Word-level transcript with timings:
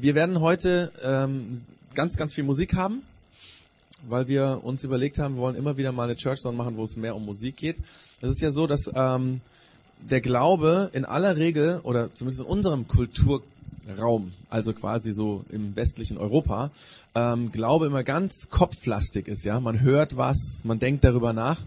wir 0.00 0.14
werden 0.14 0.40
heute 0.40 0.92
ähm, 1.02 1.62
ganz, 1.94 2.16
ganz 2.16 2.34
viel 2.34 2.44
Musik 2.44 2.74
haben, 2.74 3.02
weil 4.08 4.28
wir 4.28 4.60
uns 4.62 4.84
überlegt 4.84 5.18
haben, 5.18 5.36
wir 5.36 5.40
wollen 5.40 5.56
immer 5.56 5.76
wieder 5.78 5.92
mal 5.92 6.04
eine 6.04 6.16
Church 6.16 6.40
Zone 6.40 6.56
machen, 6.56 6.76
wo 6.76 6.84
es 6.84 6.96
mehr 6.96 7.16
um 7.16 7.24
Musik 7.24 7.56
geht. 7.56 7.78
Es 8.20 8.30
ist 8.30 8.40
ja 8.40 8.50
so, 8.50 8.66
dass 8.66 8.90
ähm, 8.94 9.40
der 10.10 10.20
Glaube 10.20 10.90
in 10.92 11.06
aller 11.06 11.36
Regel 11.36 11.80
oder 11.82 12.14
zumindest 12.14 12.40
in 12.40 12.46
unserem 12.46 12.86
Kulturraum, 13.86 14.32
also 14.50 14.72
quasi 14.72 15.12
so 15.12 15.44
im 15.50 15.76
westlichen 15.76 16.18
Europa, 16.18 16.70
ähm, 17.14 17.52
Glaube 17.52 17.86
immer 17.86 18.02
ganz 18.02 18.48
kopflastig 18.50 19.28
ist. 19.28 19.44
Ja, 19.44 19.60
man 19.60 19.80
hört 19.80 20.16
was, 20.16 20.62
man 20.64 20.78
denkt 20.78 21.04
darüber 21.04 21.32
nach. 21.32 21.60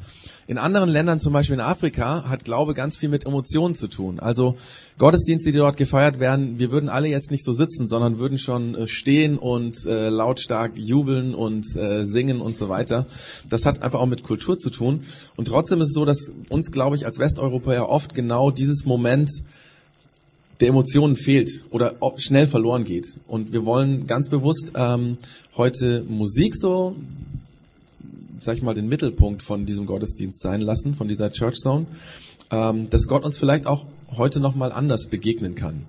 In 0.45 0.57
anderen 0.57 0.89
Ländern, 0.89 1.21
zum 1.21 1.31
Beispiel 1.31 1.55
in 1.55 1.61
Afrika, 1.61 2.29
hat 2.29 2.43
Glaube 2.43 2.73
ganz 2.73 2.97
viel 2.97 3.09
mit 3.09 3.25
Emotionen 3.25 3.73
zu 3.73 3.87
tun. 3.87 4.19
Also 4.19 4.57
Gottesdienste, 4.97 5.51
die 5.51 5.57
dort 5.59 5.77
gefeiert 5.77 6.19
werden, 6.19 6.59
wir 6.59 6.71
würden 6.71 6.89
alle 6.89 7.07
jetzt 7.07 7.31
nicht 7.31 7.45
so 7.45 7.53
sitzen, 7.53 7.87
sondern 7.87 8.19
würden 8.19 8.37
schon 8.37 8.75
äh, 8.75 8.87
stehen 8.87 9.37
und 9.37 9.85
äh, 9.85 10.09
lautstark 10.09 10.77
jubeln 10.77 11.33
und 11.33 11.65
äh, 11.77 12.05
singen 12.05 12.41
und 12.41 12.57
so 12.57 12.67
weiter. 12.67 13.07
Das 13.49 13.65
hat 13.65 13.81
einfach 13.81 13.99
auch 13.99 14.05
mit 14.05 14.23
Kultur 14.23 14.57
zu 14.57 14.69
tun. 14.69 15.05
Und 15.37 15.47
trotzdem 15.47 15.79
ist 15.81 15.89
es 15.89 15.93
so, 15.93 16.03
dass 16.03 16.33
uns, 16.49 16.71
glaube 16.71 16.97
ich, 16.97 17.05
als 17.05 17.17
Westeuropäer 17.17 17.87
oft 17.87 18.13
genau 18.13 18.51
dieses 18.51 18.85
Moment 18.85 19.31
der 20.59 20.67
Emotionen 20.67 21.15
fehlt 21.15 21.65
oder 21.69 21.95
schnell 22.17 22.47
verloren 22.47 22.83
geht. 22.83 23.17
Und 23.27 23.53
wir 23.53 23.65
wollen 23.65 24.07
ganz 24.07 24.29
bewusst 24.29 24.73
ähm, 24.75 25.17
heute 25.55 26.03
Musik 26.07 26.55
so, 26.55 26.95
sag 28.39 28.57
ich 28.57 28.61
mal, 28.61 28.73
den 28.73 28.89
Mittelpunkt 28.89 29.41
von 29.41 29.65
diesem 29.65 29.85
Gottesdienst 29.85 30.41
sein 30.41 30.61
lassen, 30.61 30.95
von 30.95 31.07
dieser 31.07 31.31
Church 31.31 31.55
Zone, 31.55 31.85
ähm, 32.51 32.89
dass 32.89 33.07
Gott 33.07 33.23
uns 33.23 33.37
vielleicht 33.37 33.67
auch 33.67 33.85
heute 34.17 34.39
nochmal 34.39 34.71
anders 34.71 35.07
begegnen 35.07 35.55
kann. 35.55 35.83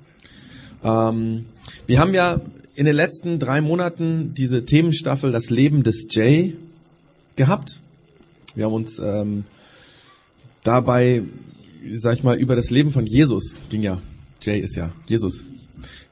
Ähm, 0.85 1.47
wir 1.87 1.99
haben 1.99 2.15
ja 2.15 2.41
in 2.77 2.87
den 2.87 2.95
letzten 2.95 3.39
drei 3.41 3.61
Monaten 3.61 4.35
diese 4.35 4.65
Themenstaffel 4.65 5.33
Das 5.33 5.51
Leben 5.51 5.83
des 5.83 6.07
Jay 6.11 6.57
gehabt. 7.35 7.81
Wir 8.55 8.67
haben 8.67 8.73
uns 8.73 9.01
ähm, 9.01 9.45
dabei, 10.63 11.23
sag 11.93 12.15
ich 12.15 12.23
mal, 12.23 12.37
über 12.37 12.55
das 12.55 12.71
Leben 12.71 12.93
von 12.93 13.07
Jesus 13.07 13.59
ging 13.69 13.83
ja 13.83 14.01
J 14.43 14.63
ist 14.63 14.77
ja 14.77 14.91
Jesus. 15.07 15.45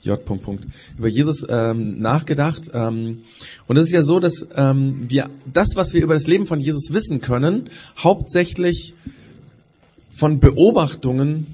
J. 0.03 0.25
Punkt, 0.25 0.45
Punkt. 0.45 0.65
Über 0.97 1.09
Jesus 1.09 1.45
ähm, 1.49 1.99
nachgedacht. 2.01 2.71
Ähm, 2.73 3.23
und 3.67 3.77
es 3.77 3.87
ist 3.87 3.93
ja 3.93 4.03
so, 4.03 4.21
dass 4.21 4.49
ähm, 4.55 5.07
wir 5.09 5.29
das, 5.53 5.77
was 5.77 5.93
wir 5.93 6.03
über 6.03 6.15
das 6.15 6.27
Leben 6.27 6.47
von 6.47 6.61
Jesus 6.61 6.93
wissen 6.93 7.21
können, 7.21 7.69
hauptsächlich 7.99 8.95
von 10.11 10.41
Beobachtungen 10.41 11.47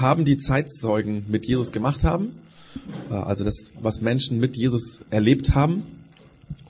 haben, 0.00 0.24
die 0.24 0.36
Zeitzeugen 0.36 1.24
mit 1.28 1.46
Jesus 1.46 1.72
gemacht 1.72 2.04
haben. 2.04 2.32
Äh, 3.10 3.14
also 3.14 3.44
das, 3.44 3.70
was 3.80 4.00
Menschen 4.00 4.38
mit 4.38 4.56
Jesus 4.56 5.02
erlebt 5.10 5.54
haben 5.54 5.84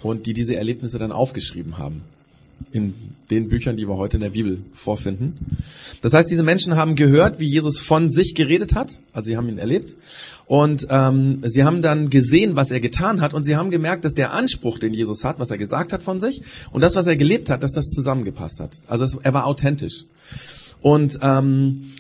und 0.03 0.27
die 0.27 0.35
diese 0.35 0.55
Erlebnisse 0.55 0.99
dann 0.99 1.13
aufgeschrieben 1.13 1.79
haben 1.79 2.03
in 2.73 2.95
den 3.31 3.49
Büchern, 3.49 3.77
die 3.77 3.89
wir 3.89 3.97
heute 3.97 4.19
in 4.19 4.23
der 4.23 4.31
Bibel 4.31 4.59
vorfinden. 4.73 5.37
Das 6.01 6.13
heißt, 6.13 6.31
diese 6.31 6.43
Menschen 6.43 6.77
haben 6.77 6.95
gehört, 6.95 7.41
wie 7.41 7.47
Jesus 7.47 7.81
von 7.81 8.11
sich 8.11 8.35
geredet 8.35 8.75
hat, 8.75 8.99
also 9.13 9.27
sie 9.29 9.37
haben 9.37 9.49
ihn 9.49 9.59
erlebt, 9.59 9.97
und 10.47 10.87
ähm, 10.91 11.41
sie 11.43 11.65
haben 11.65 11.83
dann 11.83 12.09
gesehen, 12.09 12.55
was 12.55 12.71
er 12.71 12.79
getan 12.79 13.21
hat, 13.21 13.35
und 13.35 13.43
sie 13.43 13.57
haben 13.57 13.71
gemerkt, 13.71 14.05
dass 14.05 14.15
der 14.15 14.33
Anspruch, 14.33 14.79
den 14.79 14.95
Jesus 14.95 15.25
hat, 15.25 15.41
was 15.41 15.51
er 15.51 15.59
gesagt 15.59 15.93
hat 15.93 16.05
von 16.05 16.21
sich, 16.21 16.43
und 16.71 16.83
das, 16.83 16.95
was 16.95 17.07
er 17.07 17.17
gelebt 17.17 17.51
hat, 17.51 17.63
dass 17.63 17.73
das 17.73 17.91
zusammengepasst 17.91 18.61
hat. 18.61 18.77
Also 18.87 19.05
es, 19.05 19.17
er 19.17 19.35
war 19.35 19.47
authentisch. 19.47 20.05
Und 20.83 21.19
ähm, 21.23 21.93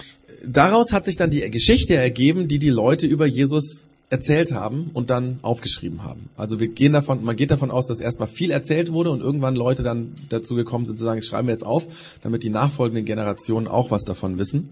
daraus 0.47 0.93
hat 0.93 1.07
sich 1.07 1.17
dann 1.17 1.31
die 1.31 1.51
Geschichte 1.51 1.97
ergeben, 1.97 2.47
die 2.47 2.61
die 2.61 2.71
Leute 2.71 3.07
über 3.07 3.27
Jesus 3.27 3.87
erzählt 4.09 4.53
haben 4.53 4.91
und 4.93 5.11
dann 5.11 5.41
aufgeschrieben 5.43 6.05
haben. 6.05 6.31
Also 6.37 6.61
wir 6.61 6.69
gehen 6.69 6.93
davon, 6.93 7.25
man 7.25 7.35
geht 7.35 7.51
davon 7.51 7.73
aus, 7.73 7.87
dass 7.87 8.01
erstmal 8.01 8.29
viel 8.29 8.51
erzählt 8.51 8.93
wurde 8.93 9.11
und 9.11 9.21
irgendwann 9.21 9.57
Leute 9.57 9.83
dann 9.83 10.13
dazu 10.29 10.55
gekommen 10.55 10.87
sind 10.87 10.97
zu 10.97 11.05
sagen, 11.05 11.23
schreiben 11.23 11.49
wir 11.49 11.53
jetzt 11.53 11.67
auf, 11.67 11.87
damit 12.23 12.45
die 12.45 12.51
nachfolgenden 12.51 13.05
Generationen 13.05 13.67
auch 13.67 13.91
was 13.91 14.05
davon 14.05 14.39
wissen. 14.39 14.69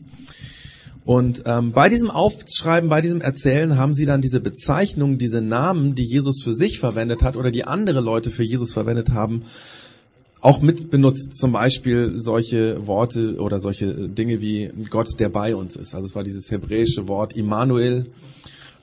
Und 1.04 1.42
ähm, 1.44 1.72
bei 1.72 1.88
diesem 1.88 2.10
Aufschreiben, 2.10 2.88
bei 2.88 3.00
diesem 3.00 3.20
Erzählen 3.20 3.76
haben 3.76 3.92
sie 3.92 4.06
dann 4.06 4.22
diese 4.22 4.40
Bezeichnungen, 4.40 5.18
diese 5.18 5.42
Namen, 5.42 5.94
die 5.94 6.04
Jesus 6.04 6.42
für 6.42 6.54
sich 6.54 6.78
verwendet 6.78 7.22
hat 7.22 7.36
oder 7.36 7.50
die 7.50 7.64
andere 7.64 8.00
Leute 8.00 8.30
für 8.30 8.44
Jesus 8.44 8.72
verwendet 8.72 9.10
haben, 9.10 9.42
auch 10.40 10.62
mit 10.62 10.90
benutzt. 10.90 11.34
Zum 11.34 11.52
Beispiel 11.52 12.12
solche 12.14 12.86
Worte 12.86 13.36
oder 13.36 13.58
solche 13.58 14.08
Dinge 14.08 14.40
wie 14.40 14.70
Gott, 14.88 15.08
der 15.18 15.28
bei 15.28 15.54
uns 15.54 15.76
ist. 15.76 15.94
Also 15.94 16.06
es 16.06 16.14
war 16.14 16.22
dieses 16.22 16.50
hebräische 16.50 17.06
Wort 17.06 17.34
Immanuel 17.34 18.06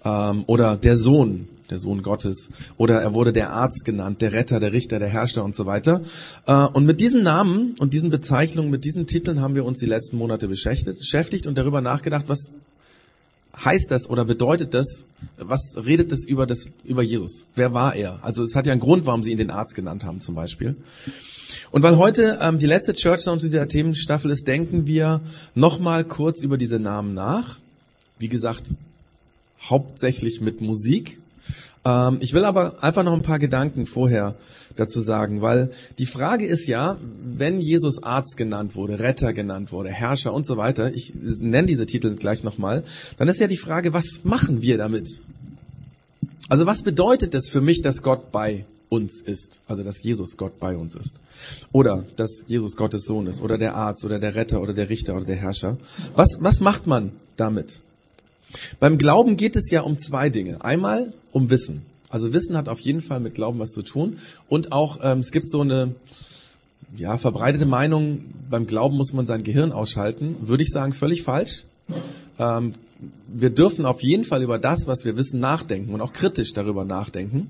ähm, 0.03 0.43
oder 0.47 0.75
der 0.75 0.97
Sohn, 0.97 1.47
der 1.69 1.77
Sohn 1.77 2.03
Gottes, 2.03 2.49
oder 2.77 3.01
er 3.01 3.13
wurde 3.13 3.33
der 3.33 3.51
Arzt 3.51 3.85
genannt, 3.85 4.21
der 4.21 4.33
Retter, 4.33 4.59
der 4.59 4.73
Richter, 4.73 4.99
der 4.99 5.07
Herrscher 5.07 5.43
und 5.43 5.55
so 5.55 5.65
weiter. 5.65 6.01
Äh, 6.45 6.53
und 6.53 6.85
mit 6.85 6.99
diesen 7.01 7.23
Namen 7.23 7.75
und 7.79 7.93
diesen 7.93 8.09
Bezeichnungen, 8.09 8.69
mit 8.69 8.83
diesen 8.83 9.07
Titeln 9.07 9.41
haben 9.41 9.55
wir 9.55 9.65
uns 9.65 9.79
die 9.79 9.85
letzten 9.85 10.17
Monate 10.17 10.47
beschäftigt 10.47 11.47
und 11.47 11.57
darüber 11.57 11.81
nachgedacht, 11.81 12.25
was 12.27 12.51
heißt 13.63 13.91
das 13.91 14.09
oder 14.09 14.25
bedeutet 14.25 14.73
das, 14.73 15.05
was 15.37 15.75
redet 15.75 16.11
das 16.11 16.25
über 16.25 16.45
das, 16.45 16.71
über 16.83 17.03
Jesus? 17.03 17.45
Wer 17.55 17.73
war 17.73 17.95
er? 17.95 18.19
Also 18.21 18.43
es 18.43 18.55
hat 18.55 18.65
ja 18.65 18.71
einen 18.71 18.81
Grund, 18.81 19.05
warum 19.05 19.23
sie 19.23 19.31
ihn 19.31 19.37
den 19.37 19.51
Arzt 19.51 19.75
genannt 19.75 20.03
haben, 20.03 20.21
zum 20.21 20.35
Beispiel. 20.35 20.75
Und 21.71 21.83
weil 21.83 21.97
heute 21.97 22.39
ähm, 22.41 22.59
die 22.59 22.65
letzte 22.65 22.93
Church 22.93 23.21
Sound 23.21 23.41
dieser 23.41 23.67
Themenstaffel 23.67 24.31
ist, 24.31 24.47
denken 24.47 24.87
wir 24.87 25.21
nochmal 25.53 26.03
kurz 26.03 26.41
über 26.41 26.57
diese 26.57 26.79
Namen 26.79 27.13
nach. 27.13 27.59
Wie 28.19 28.29
gesagt, 28.29 28.73
hauptsächlich 29.69 30.41
mit 30.41 30.61
Musik. 30.61 31.19
Ähm, 31.85 32.17
ich 32.21 32.33
will 32.33 32.45
aber 32.45 32.83
einfach 32.83 33.03
noch 33.03 33.13
ein 33.13 33.21
paar 33.21 33.39
Gedanken 33.39 33.85
vorher 33.85 34.35
dazu 34.75 35.01
sagen, 35.01 35.41
weil 35.41 35.71
die 35.97 36.05
Frage 36.05 36.45
ist 36.45 36.67
ja, 36.67 36.97
wenn 37.23 37.61
Jesus 37.61 38.03
Arzt 38.03 38.37
genannt 38.37 38.75
wurde, 38.75 38.99
Retter 38.99 39.33
genannt 39.33 39.71
wurde, 39.71 39.89
Herrscher 39.89 40.33
und 40.33 40.45
so 40.45 40.57
weiter, 40.57 40.93
ich 40.93 41.13
nenne 41.15 41.67
diese 41.67 41.85
Titel 41.85 42.15
gleich 42.15 42.43
nochmal, 42.43 42.83
dann 43.17 43.27
ist 43.27 43.39
ja 43.39 43.47
die 43.47 43.57
Frage, 43.57 43.93
was 43.93 44.21
machen 44.23 44.61
wir 44.61 44.77
damit? 44.77 45.21
Also 46.49 46.65
was 46.65 46.83
bedeutet 46.83 47.33
es 47.35 47.49
für 47.49 47.61
mich, 47.61 47.81
dass 47.81 48.01
Gott 48.01 48.31
bei 48.31 48.65
uns 48.89 49.21
ist? 49.21 49.61
Also 49.67 49.83
dass 49.83 50.03
Jesus 50.03 50.37
Gott 50.37 50.59
bei 50.59 50.75
uns 50.75 50.95
ist. 50.95 51.15
Oder 51.71 52.05
dass 52.17 52.43
Jesus 52.47 52.75
Gottes 52.75 53.05
Sohn 53.05 53.27
ist, 53.27 53.41
oder 53.41 53.57
der 53.57 53.75
Arzt, 53.75 54.05
oder 54.05 54.19
der 54.19 54.35
Retter, 54.35 54.61
oder 54.61 54.73
der 54.73 54.89
Richter, 54.89 55.15
oder 55.15 55.25
der 55.25 55.37
Herrscher. 55.37 55.77
Was, 56.15 56.37
was 56.41 56.59
macht 56.59 56.87
man 56.87 57.11
damit? 57.37 57.81
Beim 58.79 58.97
Glauben 58.97 59.37
geht 59.37 59.55
es 59.55 59.69
ja 59.71 59.81
um 59.81 59.97
zwei 59.99 60.29
Dinge. 60.29 60.63
Einmal 60.63 61.13
um 61.31 61.49
Wissen. 61.49 61.85
Also 62.09 62.33
Wissen 62.33 62.57
hat 62.57 62.67
auf 62.67 62.79
jeden 62.79 63.01
Fall 63.01 63.19
mit 63.19 63.35
Glauben 63.35 63.59
was 63.59 63.71
zu 63.71 63.81
tun. 63.81 64.17
Und 64.49 64.71
auch, 64.71 64.99
ähm, 65.01 65.19
es 65.19 65.31
gibt 65.31 65.49
so 65.49 65.61
eine 65.61 65.95
ja, 66.97 67.17
verbreitete 67.17 67.65
Meinung, 67.65 68.25
beim 68.49 68.67
Glauben 68.67 68.97
muss 68.97 69.13
man 69.13 69.25
sein 69.25 69.43
Gehirn 69.43 69.71
ausschalten. 69.71 70.35
Würde 70.41 70.63
ich 70.63 70.69
sagen, 70.69 70.93
völlig 70.93 71.23
falsch. 71.23 71.63
Ähm, 72.37 72.73
wir 73.27 73.49
dürfen 73.49 73.85
auf 73.85 74.03
jeden 74.03 74.25
Fall 74.25 74.43
über 74.43 74.59
das, 74.59 74.87
was 74.87 75.05
wir 75.05 75.17
wissen, 75.17 75.39
nachdenken 75.39 75.93
und 75.93 76.01
auch 76.01 76.13
kritisch 76.13 76.53
darüber 76.53 76.85
nachdenken. 76.85 77.47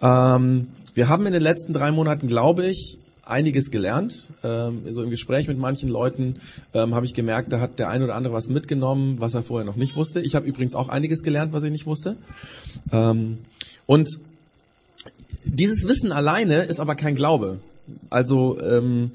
Ähm, 0.00 0.68
wir 0.94 1.08
haben 1.08 1.26
in 1.26 1.32
den 1.32 1.42
letzten 1.42 1.72
drei 1.72 1.90
Monaten, 1.90 2.28
glaube 2.28 2.66
ich, 2.66 2.98
einiges 3.26 3.70
gelernt. 3.70 4.28
Ähm, 4.42 4.82
so 4.90 5.02
im 5.02 5.10
Gespräch 5.10 5.48
mit 5.48 5.58
manchen 5.58 5.88
Leuten 5.88 6.36
ähm, 6.72 6.94
habe 6.94 7.06
ich 7.06 7.14
gemerkt, 7.14 7.52
da 7.52 7.60
hat 7.60 7.78
der 7.78 7.88
ein 7.88 8.02
oder 8.02 8.14
andere 8.14 8.34
was 8.34 8.48
mitgenommen, 8.48 9.16
was 9.20 9.34
er 9.34 9.42
vorher 9.42 9.64
noch 9.64 9.76
nicht 9.76 9.96
wusste. 9.96 10.20
Ich 10.20 10.34
habe 10.34 10.46
übrigens 10.46 10.74
auch 10.74 10.88
einiges 10.88 11.22
gelernt, 11.22 11.52
was 11.52 11.64
ich 11.64 11.70
nicht 11.70 11.86
wusste. 11.86 12.16
Ähm, 12.92 13.38
und 13.86 14.08
dieses 15.44 15.86
Wissen 15.86 16.12
alleine 16.12 16.62
ist 16.62 16.80
aber 16.80 16.94
kein 16.94 17.14
Glaube. 17.14 17.58
Also, 18.10 18.58
ähm, 18.60 19.10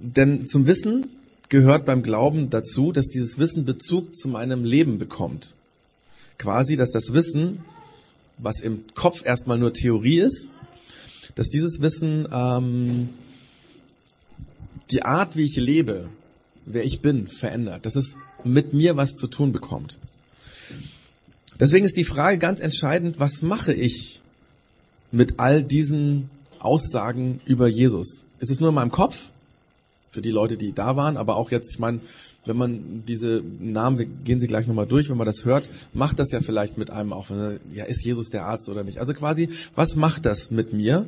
denn 0.00 0.46
zum 0.46 0.66
Wissen 0.66 1.08
gehört 1.48 1.84
beim 1.84 2.02
Glauben 2.02 2.50
dazu, 2.50 2.92
dass 2.92 3.08
dieses 3.08 3.38
Wissen 3.38 3.64
Bezug 3.64 4.14
zu 4.14 4.28
meinem 4.28 4.64
Leben 4.64 4.98
bekommt. 4.98 5.54
Quasi, 6.38 6.76
dass 6.76 6.90
das 6.90 7.12
Wissen, 7.12 7.60
was 8.38 8.60
im 8.60 8.84
Kopf 8.94 9.24
erstmal 9.24 9.58
nur 9.58 9.72
Theorie 9.72 10.18
ist, 10.18 10.50
dass 11.34 11.48
dieses 11.48 11.80
Wissen 11.80 12.28
ähm, 12.32 13.08
die 14.90 15.02
Art, 15.02 15.36
wie 15.36 15.44
ich 15.44 15.56
lebe, 15.56 16.08
wer 16.66 16.84
ich 16.84 17.00
bin, 17.00 17.28
verändert. 17.28 17.86
Dass 17.86 17.96
es 17.96 18.16
mit 18.44 18.74
mir 18.74 18.96
was 18.96 19.14
zu 19.14 19.26
tun 19.26 19.52
bekommt. 19.52 19.98
Deswegen 21.58 21.86
ist 21.86 21.96
die 21.96 22.04
Frage 22.04 22.38
ganz 22.38 22.60
entscheidend, 22.60 23.20
was 23.20 23.42
mache 23.42 23.72
ich 23.72 24.20
mit 25.12 25.38
all 25.38 25.62
diesen 25.62 26.28
Aussagen 26.58 27.40
über 27.46 27.68
Jesus? 27.68 28.24
Ist 28.40 28.50
es 28.50 28.60
nur 28.60 28.70
in 28.70 28.74
meinem 28.74 28.90
Kopf? 28.90 29.28
Für 30.10 30.22
die 30.22 30.30
Leute, 30.30 30.56
die 30.56 30.72
da 30.72 30.96
waren, 30.96 31.16
aber 31.16 31.36
auch 31.36 31.50
jetzt, 31.50 31.72
ich 31.72 31.78
meine, 31.78 32.00
wenn 32.44 32.56
man 32.56 33.04
diese 33.06 33.42
Namen, 33.60 33.98
wir 33.98 34.06
gehen 34.06 34.40
sie 34.40 34.46
gleich 34.46 34.66
nochmal 34.66 34.86
durch, 34.86 35.08
wenn 35.08 35.16
man 35.16 35.26
das 35.26 35.44
hört, 35.44 35.68
macht 35.92 36.18
das 36.18 36.30
ja 36.30 36.40
vielleicht 36.40 36.76
mit 36.78 36.90
einem 36.90 37.12
auch, 37.12 37.30
ja, 37.72 37.84
ist 37.84 38.04
Jesus 38.04 38.30
der 38.30 38.44
Arzt 38.44 38.68
oder 38.68 38.84
nicht? 38.84 38.98
Also 38.98 39.14
quasi, 39.14 39.48
was 39.74 39.96
macht 39.96 40.26
das 40.26 40.50
mit 40.50 40.72
mir? 40.72 41.06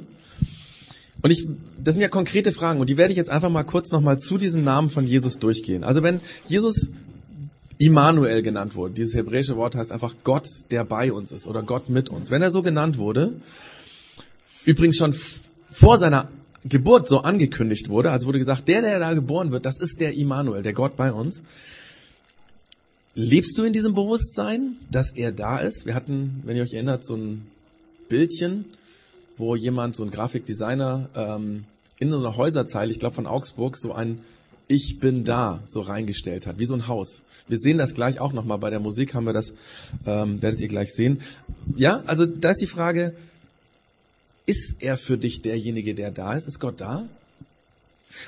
Und 1.23 1.31
ich, 1.31 1.47
das 1.83 1.95
sind 1.95 2.03
ja 2.03 2.09
konkrete 2.09 2.53
Fragen 2.53 2.81
und 2.81 2.89
die 2.89 2.97
werde 2.97 3.13
ich 3.13 3.17
jetzt 3.17 3.31
einfach 3.31 3.51
mal 3.51 3.65
kurz 3.65 3.91
nochmal 3.91 4.19
zu 4.19 4.39
diesen 4.39 4.65
Namen 4.65 4.91
von 4.91 5.07
Jesus 5.07 5.39
durchgehen. 5.39 5.83
Also 5.83 6.03
wenn 6.03 6.21
Jesus 6.47 6.91
Immanuel 7.79 8.43
genannt 8.43 8.75
wurde. 8.75 8.95
Dieses 8.95 9.15
hebräische 9.15 9.57
Wort 9.57 9.75
heißt 9.75 9.93
einfach 9.93 10.15
Gott, 10.25 10.49
der 10.71 10.85
bei 10.85 11.13
uns 11.13 11.33
ist 11.33 11.47
oder 11.47 11.63
Gott 11.63 11.91
mit 11.91 12.09
uns. 12.09 12.31
Wenn 12.31 12.43
er 12.43 12.51
so 12.51 12.63
genannt 12.63 12.99
wurde, 12.99 13.35
übrigens 14.65 14.97
schon 14.97 15.15
vor 15.71 15.99
seiner 15.99 16.29
Geburt 16.65 17.07
so 17.07 17.21
angekündigt 17.21 17.89
wurde, 17.89 18.11
also 18.11 18.27
wurde 18.27 18.39
gesagt, 18.39 18.67
der, 18.69 18.83
der 18.83 18.99
da 18.99 19.13
geboren 19.15 19.53
wird, 19.53 19.67
das 19.67 19.79
ist 19.79 20.01
der 20.01 20.15
Immanuel, 20.15 20.63
der 20.63 20.73
Gott 20.73 20.97
bei 20.97 21.13
uns. 21.13 21.43
Lebst 23.15 23.57
du 23.57 23.65
in 23.65 23.73
diesem 23.73 23.95
Bewusstsein, 23.95 24.77
dass 24.91 25.11
er 25.11 25.33
da 25.33 25.59
ist? 25.59 25.87
Wir 25.87 25.95
hatten, 25.95 26.43
wenn 26.45 26.57
ihr 26.57 26.63
euch 26.63 26.75
erinnert, 26.75 27.05
so 27.05 27.15
ein 27.15 27.47
Bildchen, 28.09 28.65
wo 29.37 29.55
jemand, 29.57 29.97
so 29.97 30.05
ein 30.05 30.11
Grafikdesigner, 30.11 31.09
ähm, 31.15 31.65
in 31.99 32.11
so 32.11 32.19
einer 32.19 32.37
Häuserzeile, 32.37 32.91
ich 32.91 32.99
glaube 32.99 33.15
von 33.15 33.27
Augsburg, 33.27 33.77
so 33.77 33.93
ein 33.93 34.21
Ich 34.69 34.99
bin 34.99 35.25
da 35.25 35.63
so 35.67 35.81
reingestellt 35.81 36.47
hat, 36.47 36.59
wie 36.59 36.67
so 36.67 36.75
ein 36.75 36.89
Haus. 36.89 37.23
Wir 37.49 37.59
sehen 37.59 37.79
das 37.79 37.95
gleich 37.95 38.19
auch 38.19 38.33
nochmal 38.33 38.59
bei 38.59 38.71
der 38.71 38.81
Musik, 38.81 39.15
haben 39.15 39.25
wir 39.25 39.33
das, 39.33 39.55
ähm, 40.05 40.43
werdet 40.43 40.61
ihr 40.61 40.69
gleich 40.69 40.93
sehen. 40.93 41.21
Ja, 41.77 42.03
also 42.07 42.27
da 42.27 42.51
ist 42.51 42.61
die 42.61 42.67
Frage, 42.67 43.15
ist 44.47 44.77
er 44.81 44.97
für 44.97 45.19
dich 45.19 45.43
derjenige, 45.43 45.95
der 45.95 46.11
da 46.11 46.35
ist? 46.35 46.47
Ist 46.47 46.59
Gott 46.59 46.81
da? 46.81 47.09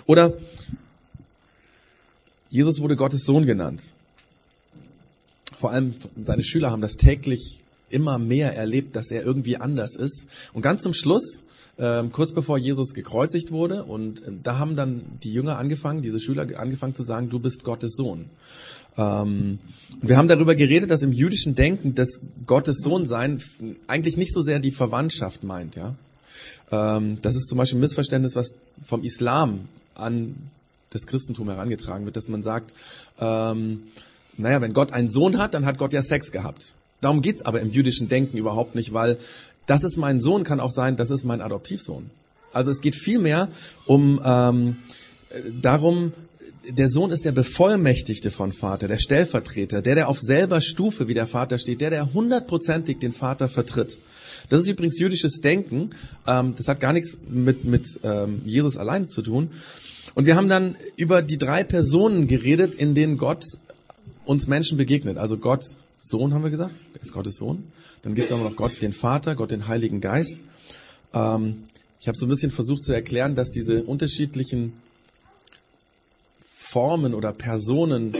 Oder 0.06 0.34
Jesus 2.50 2.81
wurde 2.81 2.96
Gottes 2.96 3.25
Sohn 3.25 3.46
genannt. 3.46 3.93
Vor 5.58 5.72
allem 5.72 5.94
seine 6.22 6.44
Schüler 6.44 6.70
haben 6.70 6.82
das 6.82 6.96
täglich 6.96 7.61
immer 7.90 8.19
mehr 8.19 8.56
erlebt, 8.56 8.96
dass 8.96 9.11
er 9.11 9.23
irgendwie 9.23 9.56
anders 9.56 9.96
ist. 9.96 10.26
Und 10.52 10.62
ganz 10.62 10.82
zum 10.82 10.94
Schluss, 10.94 11.43
ähm, 11.79 12.12
kurz 12.12 12.32
bevor 12.32 12.58
Jesus 12.58 12.94
gekreuzigt 12.94 13.50
wurde, 13.52 13.85
und 13.85 14.23
äh, 14.23 14.32
da 14.43 14.58
haben 14.58 14.76
dann 14.76 15.02
die 15.23 15.32
Jünger 15.32 15.58
angefangen, 15.58 16.02
diese 16.02 16.20
Schüler 16.20 16.46
angefangen 16.58 16.94
zu 16.94 17.02
sagen, 17.02 17.31
du 17.31 17.38
bist 17.38 17.64
Gottes 17.64 17.94
Sohn. 17.94 18.26
Ähm, 18.96 19.58
wir 20.02 20.17
haben 20.17 20.29
darüber 20.29 20.55
geredet, 20.55 20.90
dass 20.90 21.02
im 21.02 21.12
jüdischen 21.12 21.55
Denken 21.55 21.94
das 21.94 22.20
Gottes 22.46 22.79
Sohn 22.79 23.06
sein 23.06 23.40
eigentlich 23.87 24.17
nicht 24.17 24.32
so 24.32 24.43
sehr 24.43 24.58
die 24.58 24.73
Verwandtschaft 24.73 25.44
meint, 25.44 25.76
ja. 25.76 25.94
Ähm, 26.70 27.19
das 27.23 27.37
ist 27.37 27.49
zum 27.49 27.58
Beispiel 27.58 27.79
ein 27.79 27.81
Missverständnis, 27.81 28.35
was 28.35 28.56
vom 28.85 29.05
Islam 29.05 29.69
an 29.94 30.35
das 30.90 31.06
Christentum 31.06 31.49
herangetragen 31.49 32.05
wird, 32.05 32.17
dass 32.17 32.29
man 32.29 32.43
sagt, 32.43 32.73
ähm, 33.20 33.85
naja, 34.37 34.61
wenn 34.61 34.73
Gott 34.73 34.93
einen 34.93 35.08
Sohn 35.08 35.38
hat, 35.38 35.55
dann 35.55 35.67
hat 35.67 35.79
Gott 35.79 35.93
ja 35.93 36.02
Sex 36.02 36.32
gehabt. 36.32 36.75
Darum 37.00 37.23
geht's 37.23 37.43
aber 37.43 37.61
im 37.61 37.71
jüdischen 37.71 38.09
Denken 38.09 38.37
überhaupt 38.37 38.75
nicht, 38.75 38.93
weil 38.93 39.19
das 39.67 39.85
ist 39.85 39.97
mein 39.97 40.21
Sohn, 40.21 40.45
kann 40.45 40.61
auch 40.61 40.71
sein, 40.71 40.97
das 40.97 41.11
ist 41.11 41.25
mein 41.25 41.41
Adoptivsohn. 41.41 42.11
Also 42.53 42.71
es 42.71 42.81
geht 42.81 42.97
vielmehr 42.97 43.49
um 43.87 44.21
ähm, 44.25 44.77
darum, 45.61 46.12
der 46.69 46.89
Sohn 46.89 47.11
ist 47.11 47.25
der 47.25 47.33
Bevollmächtigte 47.33 48.31
von 48.31 48.53
Vater, 48.53 48.89
der 48.89 48.99
Stellvertreter, 48.99 49.83
der, 49.83 49.95
der 49.95 50.09
auf 50.09 50.19
selber 50.19 50.61
Stufe 50.61 51.09
wie 51.09 51.15
der 51.15 51.27
Vater 51.27 51.59
steht, 51.59 51.81
der, 51.81 51.91
der 51.91 52.12
hundertprozentig 52.12 52.99
den 52.99 53.12
Vater 53.12 53.49
vertritt. 53.49 53.99
Das 54.49 54.61
ist 54.61 54.69
übrigens 54.69 54.99
jüdisches 54.99 55.41
Denken. 55.41 55.91
Ähm, 56.27 56.55
das 56.56 56.69
hat 56.69 56.81
gar 56.81 56.93
nichts 56.93 57.19
mit, 57.29 57.65
mit 57.65 58.00
ähm, 58.03 58.43
Jesus 58.45 58.77
alleine 58.77 59.06
zu 59.06 59.23
tun. 59.23 59.50
Und 60.15 60.27
wir 60.27 60.37
haben 60.37 60.49
dann 60.49 60.77
über 60.97 61.23
die 61.23 61.39
drei 61.39 61.65
Personen 61.65 62.27
geredet, 62.27 62.75
in 62.75 62.95
denen 62.95 63.19
Gott 63.19 63.45
uns 64.25 64.47
Menschen 64.47 64.77
begegnet. 64.77 65.19
Also 65.19 65.37
Gott, 65.37 65.65
Sohn 65.99 66.33
haben 66.33 66.43
wir 66.43 66.50
gesagt, 66.50 66.75
ist 67.00 67.12
Gottes 67.12 67.37
Sohn. 67.37 67.65
Dann 68.03 68.15
gibt 68.15 68.27
es 68.27 68.33
auch 68.33 68.43
noch 68.43 68.56
Gott, 68.56 68.81
den 68.81 68.93
Vater, 68.93 69.35
Gott, 69.35 69.50
den 69.50 69.69
Heiligen 69.69 70.00
Geist. 70.00 70.41
Ähm, 71.12 71.65
ich 72.00 72.06
habe 72.06 72.17
so 72.17 72.27
ein 72.27 72.29
bisschen 72.29 72.50
versucht 72.50 72.85
zu 72.85 72.93
erklären, 72.93 73.35
dass 73.35 73.50
diese 73.50 73.83
unterschiedlichen 73.83 74.75
Formen 76.49 77.15
oder 77.15 77.33
Personen, 77.33 78.17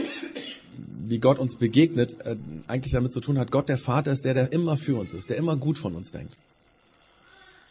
wie 1.05 1.19
Gott 1.19 1.39
uns 1.39 1.55
begegnet, 1.57 2.17
äh, 2.25 2.35
eigentlich 2.67 2.93
damit 2.93 3.11
zu 3.11 3.21
tun 3.21 3.39
hat, 3.39 3.51
Gott 3.51 3.69
der 3.69 3.77
Vater 3.77 4.11
ist 4.11 4.25
der, 4.25 4.33
der 4.33 4.51
immer 4.51 4.75
für 4.75 4.99
uns 4.99 5.13
ist, 5.13 5.29
der 5.29 5.37
immer 5.37 5.55
gut 5.55 5.77
von 5.77 5.95
uns 5.95 6.11
denkt. 6.11 6.35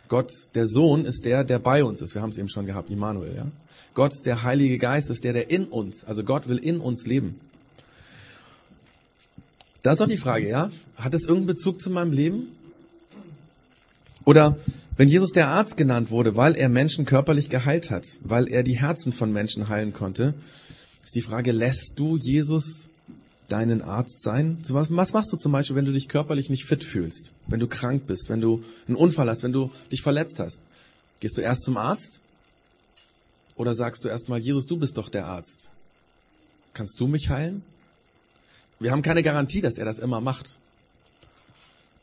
Gott 0.09 0.33
der 0.55 0.67
Sohn 0.67 1.05
ist 1.05 1.27
der, 1.27 1.45
der 1.45 1.59
bei 1.59 1.85
uns 1.85 2.01
ist. 2.01 2.15
Wir 2.15 2.23
haben 2.23 2.31
es 2.31 2.39
eben 2.39 2.49
schon 2.49 2.65
gehabt, 2.65 2.91
Immanuel, 2.91 3.37
ja. 3.37 3.47
Gott 3.95 4.15
der 4.25 4.43
Heilige 4.43 4.79
Geist 4.79 5.11
ist 5.11 5.25
der, 5.25 5.33
der 5.33 5.51
in 5.51 5.67
uns, 5.67 6.05
also 6.05 6.23
Gott 6.23 6.49
will 6.49 6.59
in 6.59 6.81
uns 6.81 7.07
leben. 7.07 7.41
Da 9.83 9.93
ist 9.93 10.01
doch 10.01 10.09
die 10.09 10.17
Frage, 10.17 10.49
ja? 10.49 10.71
Hat 10.97 11.15
es 11.15 11.23
irgendeinen 11.23 11.47
Bezug 11.47 11.81
zu 11.81 11.91
meinem 11.91 12.13
Leben? 12.13 12.49
Oder 14.25 14.59
wenn 14.97 15.09
Jesus 15.09 15.31
der 15.31 15.49
Arzt 15.49 15.77
genannt 15.77 16.11
wurde, 16.11 16.37
weil 16.37 16.57
er 16.57 16.69
Menschen 16.69 17.05
körperlich 17.05 17.51
geheilt 17.51 17.91
hat, 17.91 18.05
weil 18.23 18.49
er 18.49 18.63
die 18.63 18.79
Herzen 18.79 19.13
von 19.13 19.33
Menschen 19.33 19.69
heilen 19.69 19.93
konnte, 19.93 20.35
ist 21.05 21.15
die 21.15 21.23
Frage, 21.23 21.53
lässt 21.53 21.99
du 21.99 22.17
Jesus 22.17 22.89
deinen 23.49 23.81
Arzt 23.81 24.21
sein? 24.21 24.59
Was 24.69 24.91
machst 24.91 25.33
du 25.33 25.37
zum 25.37 25.53
Beispiel, 25.53 25.77
wenn 25.77 25.87
du 25.87 25.93
dich 25.93 26.09
körperlich 26.09 26.51
nicht 26.51 26.65
fit 26.65 26.85
fühlst? 26.85 27.33
Wenn 27.47 27.61
du 27.61 27.69
krank 27.69 28.07
bist, 28.07 28.29
wenn 28.29 28.41
du 28.41 28.63
einen 28.87 28.97
Unfall 28.97 29.31
hast, 29.31 29.43
wenn 29.43 29.53
du 29.53 29.71
dich 29.91 30.03
verletzt 30.03 30.41
hast? 30.41 30.63
Gehst 31.21 31.39
du 31.39 31.43
erst 31.43 31.65
zum 31.65 31.77
Arzt? 31.77 32.21
Oder 33.57 33.75
sagst 33.75 34.05
du 34.05 34.09
erstmal, 34.09 34.41
Jesus, 34.41 34.67
du 34.67 34.77
bist 34.77 34.99
doch 34.99 35.09
der 35.09 35.27
Arzt. 35.27 35.71
Kannst 36.75 37.01
du 37.01 37.07
mich 37.07 37.29
heilen? 37.31 37.63
Wir 38.81 38.93
haben 38.93 39.03
keine 39.03 39.23
Garantie, 39.23 39.61
dass 39.61 39.79
er 39.79 39.85
das 39.85 39.99
immer 39.99 40.21
macht. 40.21 40.57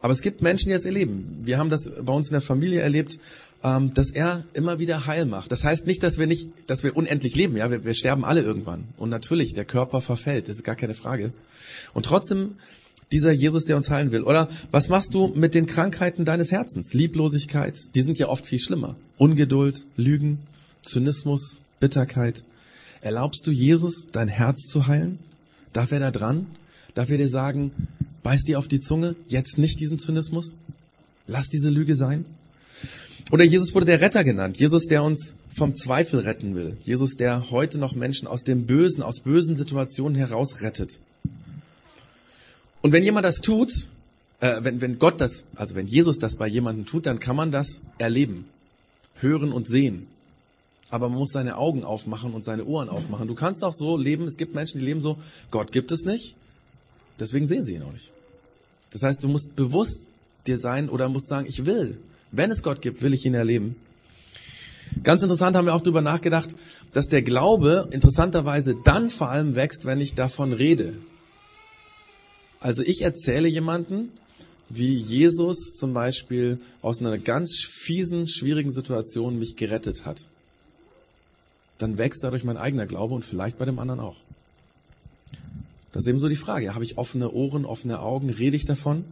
Aber 0.01 0.11
es 0.11 0.21
gibt 0.21 0.41
Menschen, 0.41 0.69
die 0.69 0.73
das 0.73 0.85
erleben. 0.85 1.39
Wir 1.43 1.57
haben 1.57 1.69
das 1.69 1.89
bei 1.89 2.13
uns 2.13 2.27
in 2.27 2.33
der 2.33 2.41
Familie 2.41 2.81
erlebt, 2.81 3.17
ähm, 3.63 3.93
dass 3.93 4.11
er 4.11 4.43
immer 4.53 4.77
wieder 4.77 5.07
heil 5.07 5.25
macht. 5.25 5.51
Das 5.51 5.63
heißt 5.63 5.87
nicht, 5.87 6.03
dass 6.03 6.19
wir 6.19 6.27
nicht, 6.27 6.49
dass 6.67 6.83
wir 6.83 6.95
unendlich 6.95 7.35
leben. 7.35 7.57
Ja, 7.57 7.71
wir, 7.71 7.83
wir 7.83 7.95
sterben 7.95 8.23
alle 8.25 8.41
irgendwann. 8.41 8.83
Und 8.97 9.09
natürlich, 9.09 9.53
der 9.53 9.65
Körper 9.65 10.01
verfällt. 10.01 10.47
Das 10.47 10.57
ist 10.57 10.63
gar 10.63 10.75
keine 10.75 10.93
Frage. 10.93 11.33
Und 11.93 12.05
trotzdem 12.05 12.57
dieser 13.11 13.31
Jesus, 13.31 13.65
der 13.65 13.77
uns 13.77 13.89
heilen 13.89 14.11
will. 14.11 14.23
Oder 14.23 14.49
was 14.71 14.89
machst 14.89 15.13
du 15.13 15.27
mit 15.35 15.55
den 15.55 15.65
Krankheiten 15.67 16.25
deines 16.25 16.51
Herzens? 16.51 16.93
Lieblosigkeit, 16.93 17.77
die 17.95 18.01
sind 18.01 18.19
ja 18.19 18.27
oft 18.27 18.45
viel 18.45 18.59
schlimmer. 18.59 18.95
Ungeduld, 19.17 19.85
Lügen, 19.95 20.39
Zynismus, 20.81 21.61
Bitterkeit. 21.79 22.43
Erlaubst 23.01 23.45
du 23.47 23.51
Jesus, 23.51 24.07
dein 24.11 24.27
Herz 24.27 24.67
zu 24.67 24.87
heilen? 24.87 25.19
Darf 25.73 25.91
er 25.91 25.99
da 25.99 26.11
dran? 26.11 26.47
Darf 26.95 27.09
er 27.09 27.17
dir 27.17 27.29
sagen, 27.29 27.71
beiß 28.23 28.45
dir 28.45 28.57
auf 28.57 28.67
die 28.67 28.79
Zunge, 28.79 29.15
jetzt 29.27 29.57
nicht 29.57 29.79
diesen 29.79 29.99
Zynismus? 29.99 30.55
Lass 31.27 31.49
diese 31.49 31.69
Lüge 31.69 31.95
sein? 31.95 32.25
Oder 33.31 33.43
Jesus 33.43 33.73
wurde 33.75 33.85
der 33.85 34.01
Retter 34.01 34.23
genannt. 34.23 34.57
Jesus, 34.57 34.87
der 34.87 35.03
uns 35.03 35.35
vom 35.53 35.75
Zweifel 35.75 36.21
retten 36.21 36.55
will. 36.55 36.77
Jesus, 36.83 37.17
der 37.17 37.51
heute 37.51 37.77
noch 37.77 37.95
Menschen 37.95 38.27
aus 38.27 38.43
dem 38.43 38.65
Bösen, 38.65 39.03
aus 39.03 39.21
bösen 39.21 39.55
Situationen 39.55 40.15
herausrettet. 40.15 40.99
Und 42.81 42.91
wenn 42.91 43.03
jemand 43.03 43.25
das 43.25 43.41
tut, 43.41 43.87
äh, 44.39 44.63
wenn, 44.63 44.79
wenn 44.79 44.99
Gott 44.99 45.19
das, 45.19 45.45
also 45.55 45.75
wenn 45.75 45.87
Jesus 45.87 46.19
das 46.19 46.35
bei 46.35 46.47
jemandem 46.47 46.85
tut, 46.85 47.07
dann 47.07 47.19
kann 47.19 47.35
man 47.35 47.51
das 47.51 47.81
erleben, 47.97 48.45
hören 49.15 49.51
und 49.51 49.67
sehen. 49.67 50.07
Aber 50.89 51.09
man 51.09 51.17
muss 51.17 51.31
seine 51.31 51.57
Augen 51.57 51.83
aufmachen 51.83 52.33
und 52.33 52.45
seine 52.45 52.63
Ohren 52.65 52.87
aufmachen. 52.87 53.27
Du 53.27 53.35
kannst 53.35 53.63
auch 53.63 53.73
so 53.73 53.97
leben, 53.97 54.25
es 54.25 54.37
gibt 54.37 54.53
Menschen, 54.53 54.79
die 54.79 54.85
leben 54.85 55.01
so, 55.01 55.17
Gott 55.51 55.71
gibt 55.71 55.91
es 55.91 56.05
nicht, 56.05 56.35
deswegen 57.19 57.47
sehen 57.47 57.65
sie 57.65 57.75
ihn 57.75 57.83
auch 57.83 57.93
nicht. 57.93 58.11
Das 58.91 59.03
heißt, 59.03 59.23
du 59.23 59.27
musst 59.27 59.55
bewusst 59.55 60.07
dir 60.47 60.57
sein 60.57 60.89
oder 60.89 61.09
musst 61.09 61.27
sagen, 61.27 61.47
ich 61.47 61.65
will. 61.65 61.97
Wenn 62.31 62.51
es 62.51 62.63
Gott 62.63 62.81
gibt, 62.81 63.01
will 63.01 63.13
ich 63.13 63.25
ihn 63.25 63.33
erleben. 63.33 63.75
Ganz 65.03 65.21
interessant 65.21 65.55
haben 65.55 65.65
wir 65.65 65.73
auch 65.73 65.81
darüber 65.81 66.01
nachgedacht, 66.01 66.55
dass 66.93 67.07
der 67.07 67.21
Glaube 67.21 67.89
interessanterweise 67.91 68.75
dann 68.83 69.09
vor 69.09 69.29
allem 69.29 69.55
wächst, 69.55 69.85
wenn 69.85 69.99
ich 69.99 70.15
davon 70.15 70.53
rede. 70.53 70.93
Also 72.59 72.83
ich 72.83 73.01
erzähle 73.01 73.47
jemanden, 73.47 74.11
wie 74.69 74.95
Jesus 74.95 75.73
zum 75.75 75.93
Beispiel 75.93 76.59
aus 76.81 76.99
einer 76.99 77.17
ganz 77.17 77.59
fiesen, 77.59 78.27
schwierigen 78.27 78.71
Situation 78.71 79.37
mich 79.37 79.55
gerettet 79.55 80.05
hat. 80.05 80.27
Dann 81.77 81.97
wächst 81.97 82.23
dadurch 82.23 82.43
mein 82.43 82.57
eigener 82.57 82.85
Glaube 82.85 83.13
und 83.13 83.25
vielleicht 83.25 83.57
bei 83.57 83.65
dem 83.65 83.79
anderen 83.79 83.99
auch. 83.99 84.17
Das 85.95 86.03
ist 86.03 86.09
eben 86.09 86.19
so 86.19 86.27
die 86.27 86.35
Frage. 86.35 86.75
Habe 86.75 86.83
ich 86.83 86.97
offene 86.97 87.31
Ohren, 87.31 87.63
offene 87.63 88.01
Augen? 88.01 88.29
Rede 88.29 88.57
ich 88.57 88.65
davon? 88.65 89.05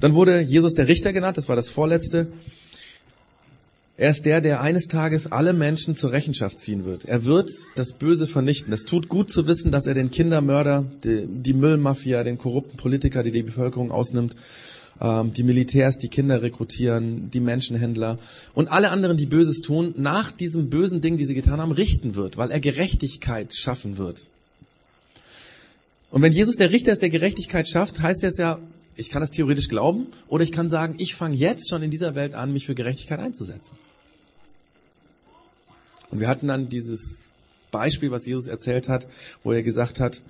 Dann 0.00 0.12
wurde 0.12 0.40
Jesus 0.40 0.74
der 0.74 0.88
Richter 0.88 1.12
genannt, 1.12 1.36
das 1.36 1.48
war 1.48 1.54
das 1.54 1.68
vorletzte. 1.68 2.26
Er 3.96 4.10
ist 4.10 4.26
der, 4.26 4.40
der 4.40 4.60
eines 4.60 4.88
Tages 4.88 5.30
alle 5.30 5.52
Menschen 5.52 5.94
zur 5.94 6.10
Rechenschaft 6.10 6.58
ziehen 6.58 6.84
wird. 6.84 7.04
Er 7.04 7.24
wird 7.26 7.52
das 7.76 7.92
Böse 7.92 8.26
vernichten. 8.26 8.72
Es 8.72 8.82
tut 8.82 9.08
gut 9.08 9.30
zu 9.30 9.46
wissen, 9.46 9.70
dass 9.70 9.86
er 9.86 9.94
den 9.94 10.10
Kindermörder, 10.10 10.84
die, 11.04 11.28
die 11.28 11.54
Müllmafia, 11.54 12.24
den 12.24 12.38
korrupten 12.38 12.76
Politiker, 12.76 13.22
die 13.22 13.30
die 13.30 13.44
Bevölkerung 13.44 13.92
ausnimmt, 13.92 14.34
ähm, 15.00 15.32
die 15.32 15.44
Militärs, 15.44 15.96
die 15.96 16.08
Kinder 16.08 16.42
rekrutieren, 16.42 17.30
die 17.30 17.38
Menschenhändler 17.38 18.18
und 18.54 18.72
alle 18.72 18.90
anderen, 18.90 19.16
die 19.16 19.26
Böses 19.26 19.60
tun, 19.60 19.94
nach 19.96 20.32
diesem 20.32 20.70
bösen 20.70 21.00
Ding, 21.00 21.18
die 21.18 21.24
sie 21.24 21.34
getan 21.34 21.60
haben, 21.60 21.70
richten 21.70 22.16
wird, 22.16 22.36
weil 22.36 22.50
er 22.50 22.58
Gerechtigkeit 22.58 23.54
schaffen 23.54 23.96
wird. 23.96 24.28
Und 26.12 26.20
wenn 26.20 26.32
Jesus 26.32 26.56
der 26.56 26.70
Richter 26.70 26.92
ist, 26.92 27.00
der 27.00 27.08
Gerechtigkeit 27.08 27.66
schafft, 27.66 28.00
heißt 28.00 28.22
jetzt 28.22 28.38
ja, 28.38 28.60
ich 28.96 29.08
kann 29.08 29.22
das 29.22 29.30
theoretisch 29.30 29.68
glauben 29.68 30.08
oder 30.28 30.44
ich 30.44 30.52
kann 30.52 30.68
sagen, 30.68 30.96
ich 30.98 31.14
fange 31.14 31.34
jetzt 31.34 31.70
schon 31.70 31.82
in 31.82 31.90
dieser 31.90 32.14
Welt 32.14 32.34
an, 32.34 32.52
mich 32.52 32.66
für 32.66 32.74
Gerechtigkeit 32.74 33.18
einzusetzen. 33.18 33.76
Und 36.10 36.20
wir 36.20 36.28
hatten 36.28 36.48
dann 36.48 36.68
dieses 36.68 37.30
Beispiel, 37.70 38.10
was 38.10 38.26
Jesus 38.26 38.46
erzählt 38.46 38.90
hat, 38.90 39.08
wo 39.42 39.52
er 39.52 39.62
gesagt 39.62 40.00
hat, 40.00 40.20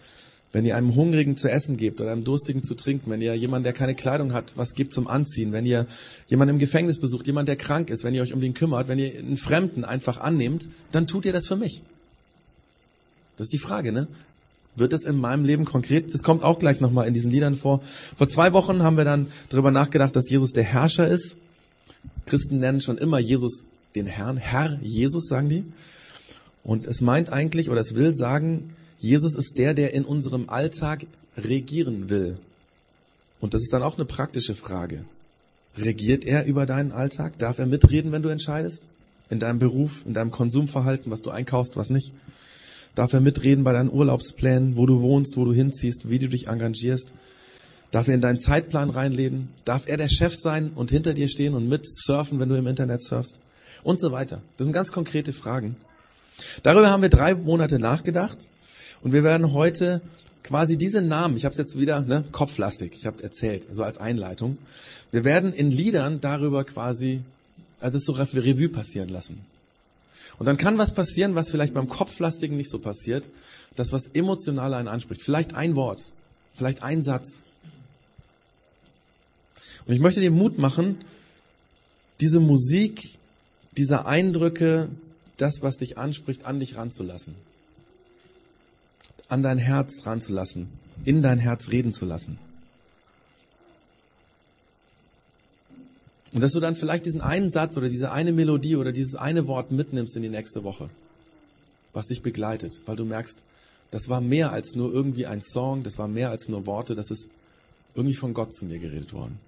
wenn 0.52 0.64
ihr 0.64 0.76
einem 0.76 0.94
Hungrigen 0.94 1.36
zu 1.36 1.50
essen 1.50 1.76
gebt 1.76 2.00
oder 2.00 2.12
einem 2.12 2.22
Durstigen 2.22 2.62
zu 2.62 2.76
trinken, 2.76 3.10
wenn 3.10 3.20
ihr 3.20 3.34
jemand, 3.34 3.66
der 3.66 3.72
keine 3.72 3.96
Kleidung 3.96 4.32
hat, 4.34 4.52
was 4.54 4.74
gibt 4.74 4.92
zum 4.92 5.08
Anziehen, 5.08 5.50
wenn 5.50 5.66
ihr 5.66 5.88
jemanden 6.28 6.54
im 6.54 6.58
Gefängnis 6.60 7.00
besucht, 7.00 7.26
jemand, 7.26 7.48
der 7.48 7.56
krank 7.56 7.90
ist, 7.90 8.04
wenn 8.04 8.14
ihr 8.14 8.22
euch 8.22 8.32
um 8.32 8.40
den 8.40 8.54
kümmert, 8.54 8.86
wenn 8.86 9.00
ihr 9.00 9.18
einen 9.18 9.36
Fremden 9.36 9.84
einfach 9.84 10.18
annehmt, 10.18 10.68
dann 10.92 11.08
tut 11.08 11.24
ihr 11.24 11.32
das 11.32 11.48
für 11.48 11.56
mich. 11.56 11.82
Das 13.36 13.46
ist 13.46 13.52
die 13.52 13.58
Frage, 13.58 13.90
ne? 13.90 14.06
Wird 14.74 14.92
es 14.92 15.04
in 15.04 15.18
meinem 15.18 15.44
Leben 15.44 15.64
konkret? 15.64 16.12
Das 16.14 16.22
kommt 16.22 16.42
auch 16.42 16.58
gleich 16.58 16.80
nochmal 16.80 17.06
in 17.06 17.12
diesen 17.12 17.30
Liedern 17.30 17.56
vor. 17.56 17.82
Vor 18.16 18.28
zwei 18.28 18.52
Wochen 18.52 18.82
haben 18.82 18.96
wir 18.96 19.04
dann 19.04 19.26
darüber 19.50 19.70
nachgedacht, 19.70 20.16
dass 20.16 20.30
Jesus 20.30 20.52
der 20.52 20.64
Herrscher 20.64 21.06
ist. 21.06 21.36
Christen 22.26 22.58
nennen 22.58 22.80
schon 22.80 22.98
immer 22.98 23.18
Jesus 23.18 23.64
den 23.94 24.06
Herrn. 24.06 24.38
Herr 24.38 24.78
Jesus, 24.80 25.28
sagen 25.28 25.48
die. 25.48 25.64
Und 26.64 26.86
es 26.86 27.00
meint 27.00 27.30
eigentlich, 27.30 27.68
oder 27.68 27.80
es 27.80 27.94
will 27.94 28.14
sagen, 28.14 28.70
Jesus 28.98 29.34
ist 29.34 29.58
der, 29.58 29.74
der 29.74 29.92
in 29.92 30.04
unserem 30.04 30.48
Alltag 30.48 31.06
regieren 31.36 32.08
will. 32.08 32.38
Und 33.40 33.54
das 33.54 33.62
ist 33.62 33.72
dann 33.72 33.82
auch 33.82 33.96
eine 33.96 34.04
praktische 34.04 34.54
Frage. 34.54 35.04
Regiert 35.76 36.24
er 36.24 36.46
über 36.46 36.66
deinen 36.66 36.92
Alltag? 36.92 37.38
Darf 37.38 37.58
er 37.58 37.66
mitreden, 37.66 38.12
wenn 38.12 38.22
du 38.22 38.28
entscheidest? 38.28 38.84
In 39.28 39.38
deinem 39.38 39.58
Beruf, 39.58 40.04
in 40.06 40.14
deinem 40.14 40.30
Konsumverhalten, 40.30 41.10
was 41.10 41.22
du 41.22 41.30
einkaufst, 41.30 41.76
was 41.76 41.90
nicht? 41.90 42.12
Darf 42.94 43.12
er 43.12 43.20
mitreden 43.20 43.64
bei 43.64 43.72
deinen 43.72 43.90
Urlaubsplänen, 43.90 44.76
wo 44.76 44.86
du 44.86 45.00
wohnst, 45.00 45.36
wo 45.36 45.44
du 45.44 45.52
hinziehst, 45.52 46.10
wie 46.10 46.18
du 46.18 46.28
dich 46.28 46.48
engagierst? 46.48 47.14
Darf 47.90 48.08
er 48.08 48.14
in 48.14 48.20
deinen 48.20 48.40
Zeitplan 48.40 48.90
reinleben? 48.90 49.48
Darf 49.64 49.88
er 49.88 49.96
der 49.96 50.08
Chef 50.08 50.34
sein 50.34 50.72
und 50.74 50.90
hinter 50.90 51.14
dir 51.14 51.28
stehen 51.28 51.54
und 51.54 51.68
mit 51.68 51.86
surfen, 51.86 52.38
wenn 52.38 52.48
du 52.48 52.54
im 52.54 52.66
Internet 52.66 53.02
surfst? 53.02 53.40
Und 53.82 54.00
so 54.00 54.12
weiter. 54.12 54.42
Das 54.56 54.64
sind 54.64 54.72
ganz 54.72 54.92
konkrete 54.92 55.32
Fragen. 55.32 55.76
Darüber 56.62 56.90
haben 56.90 57.02
wir 57.02 57.08
drei 57.08 57.34
Monate 57.34 57.78
nachgedacht 57.78 58.38
und 59.02 59.12
wir 59.12 59.24
werden 59.24 59.52
heute 59.52 60.00
quasi 60.42 60.76
diese 60.76 61.02
Namen, 61.02 61.36
ich 61.36 61.44
habe 61.44 61.52
es 61.52 61.58
jetzt 61.58 61.78
wieder 61.78 62.00
ne, 62.00 62.24
kopflastig, 62.32 62.94
ich 62.94 63.06
habe 63.06 63.22
erzählt, 63.22 63.68
so 63.70 63.84
als 63.84 63.98
Einleitung, 63.98 64.58
wir 65.10 65.24
werden 65.24 65.52
in 65.52 65.70
Liedern 65.70 66.20
darüber 66.20 66.64
quasi 66.64 67.22
also 67.80 67.98
das 67.98 68.04
so 68.04 68.12
Revue 68.12 68.68
passieren 68.68 69.08
lassen. 69.08 69.44
Und 70.38 70.46
dann 70.46 70.56
kann 70.56 70.78
was 70.78 70.94
passieren, 70.94 71.34
was 71.34 71.50
vielleicht 71.50 71.74
beim 71.74 71.88
Kopflastigen 71.88 72.56
nicht 72.56 72.70
so 72.70 72.78
passiert, 72.78 73.30
das 73.76 73.92
was 73.92 74.08
emotional 74.08 74.74
einen 74.74 74.88
anspricht. 74.88 75.22
Vielleicht 75.22 75.54
ein 75.54 75.76
Wort, 75.76 76.12
vielleicht 76.54 76.82
ein 76.82 77.02
Satz. 77.02 77.40
Und 79.86 79.94
ich 79.94 80.00
möchte 80.00 80.20
dir 80.20 80.30
Mut 80.30 80.58
machen, 80.58 80.98
diese 82.20 82.40
Musik, 82.40 83.18
diese 83.76 84.06
Eindrücke, 84.06 84.88
das, 85.36 85.62
was 85.62 85.78
dich 85.78 85.98
anspricht, 85.98 86.44
an 86.44 86.60
dich 86.60 86.76
ranzulassen. 86.76 87.34
An 89.28 89.42
dein 89.42 89.58
Herz 89.58 90.06
ranzulassen. 90.06 90.68
In 91.04 91.22
dein 91.22 91.38
Herz 91.38 91.70
reden 91.70 91.92
zu 91.92 92.04
lassen. 92.04 92.38
Und 96.32 96.40
dass 96.40 96.52
du 96.52 96.60
dann 96.60 96.74
vielleicht 96.74 97.04
diesen 97.04 97.20
einen 97.20 97.50
Satz 97.50 97.76
oder 97.76 97.88
diese 97.88 98.10
eine 98.10 98.32
Melodie 98.32 98.76
oder 98.76 98.92
dieses 98.92 99.16
eine 99.16 99.46
Wort 99.48 99.70
mitnimmst 99.70 100.16
in 100.16 100.22
die 100.22 100.28
nächste 100.28 100.64
Woche, 100.64 100.88
was 101.92 102.06
dich 102.06 102.22
begleitet, 102.22 102.80
weil 102.86 102.96
du 102.96 103.04
merkst, 103.04 103.44
das 103.90 104.08
war 104.08 104.22
mehr 104.22 104.52
als 104.52 104.74
nur 104.74 104.92
irgendwie 104.92 105.26
ein 105.26 105.42
Song, 105.42 105.82
das 105.82 105.98
war 105.98 106.08
mehr 106.08 106.30
als 106.30 106.48
nur 106.48 106.66
Worte, 106.66 106.94
das 106.94 107.10
ist 107.10 107.30
irgendwie 107.94 108.16
von 108.16 108.32
Gott 108.32 108.54
zu 108.54 108.64
mir 108.64 108.78
geredet 108.78 109.12
worden. 109.12 109.38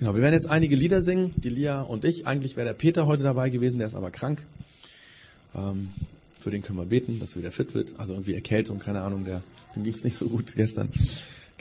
Genau, 0.00 0.16
wir 0.16 0.22
werden 0.22 0.34
jetzt 0.34 0.50
einige 0.50 0.74
Lieder 0.74 1.00
singen, 1.00 1.32
die 1.36 1.48
Lia 1.48 1.82
und 1.82 2.04
ich. 2.04 2.26
Eigentlich 2.26 2.56
wäre 2.56 2.66
der 2.66 2.74
Peter 2.74 3.06
heute 3.06 3.22
dabei 3.22 3.50
gewesen, 3.50 3.78
der 3.78 3.86
ist 3.86 3.94
aber 3.94 4.10
krank. 4.10 4.44
Ähm, 5.54 5.90
für 6.40 6.50
den 6.50 6.62
können 6.62 6.76
wir 6.76 6.86
beten, 6.86 7.20
dass 7.20 7.34
er 7.34 7.42
wieder 7.42 7.52
fit 7.52 7.72
wird. 7.72 7.94
Also 7.98 8.14
irgendwie 8.14 8.34
Erkältung, 8.34 8.80
keine 8.80 9.02
Ahnung, 9.02 9.24
der, 9.24 9.42
dem 9.76 9.84
ging 9.84 9.94
es 9.94 10.02
nicht 10.02 10.16
so 10.16 10.26
gut 10.26 10.56
gestern. 10.56 10.88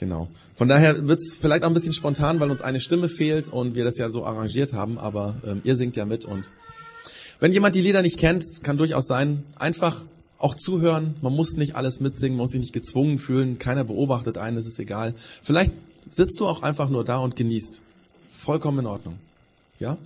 Genau. 0.01 0.27
Von 0.55 0.67
daher 0.67 1.07
wird 1.07 1.19
es 1.19 1.35
vielleicht 1.39 1.63
auch 1.63 1.67
ein 1.67 1.75
bisschen 1.75 1.93
spontan, 1.93 2.39
weil 2.39 2.49
uns 2.49 2.63
eine 2.63 2.79
Stimme 2.79 3.07
fehlt 3.07 3.49
und 3.49 3.75
wir 3.75 3.83
das 3.83 3.99
ja 3.99 4.09
so 4.09 4.25
arrangiert 4.25 4.73
haben, 4.73 4.97
aber 4.97 5.35
ähm, 5.45 5.61
ihr 5.63 5.75
singt 5.75 5.95
ja 5.95 6.05
mit 6.05 6.25
und 6.25 6.49
wenn 7.39 7.53
jemand 7.53 7.75
die 7.75 7.81
Lieder 7.81 8.01
nicht 8.01 8.17
kennt, 8.17 8.43
kann 8.63 8.79
durchaus 8.79 9.05
sein, 9.05 9.43
einfach 9.57 10.01
auch 10.39 10.55
zuhören. 10.55 11.13
Man 11.21 11.35
muss 11.35 11.53
nicht 11.53 11.75
alles 11.75 11.99
mitsingen, 11.99 12.35
man 12.35 12.45
muss 12.45 12.51
sich 12.51 12.61
nicht 12.61 12.73
gezwungen 12.73 13.19
fühlen, 13.19 13.59
keiner 13.59 13.83
beobachtet 13.83 14.39
einen, 14.39 14.57
es 14.57 14.65
ist 14.65 14.79
egal. 14.79 15.13
Vielleicht 15.43 15.71
sitzt 16.09 16.39
du 16.39 16.47
auch 16.47 16.63
einfach 16.63 16.89
nur 16.89 17.05
da 17.05 17.17
und 17.17 17.35
genießt. 17.35 17.81
Vollkommen 18.31 18.79
in 18.79 18.85
Ordnung. 18.87 19.19
Ja? 19.77 19.97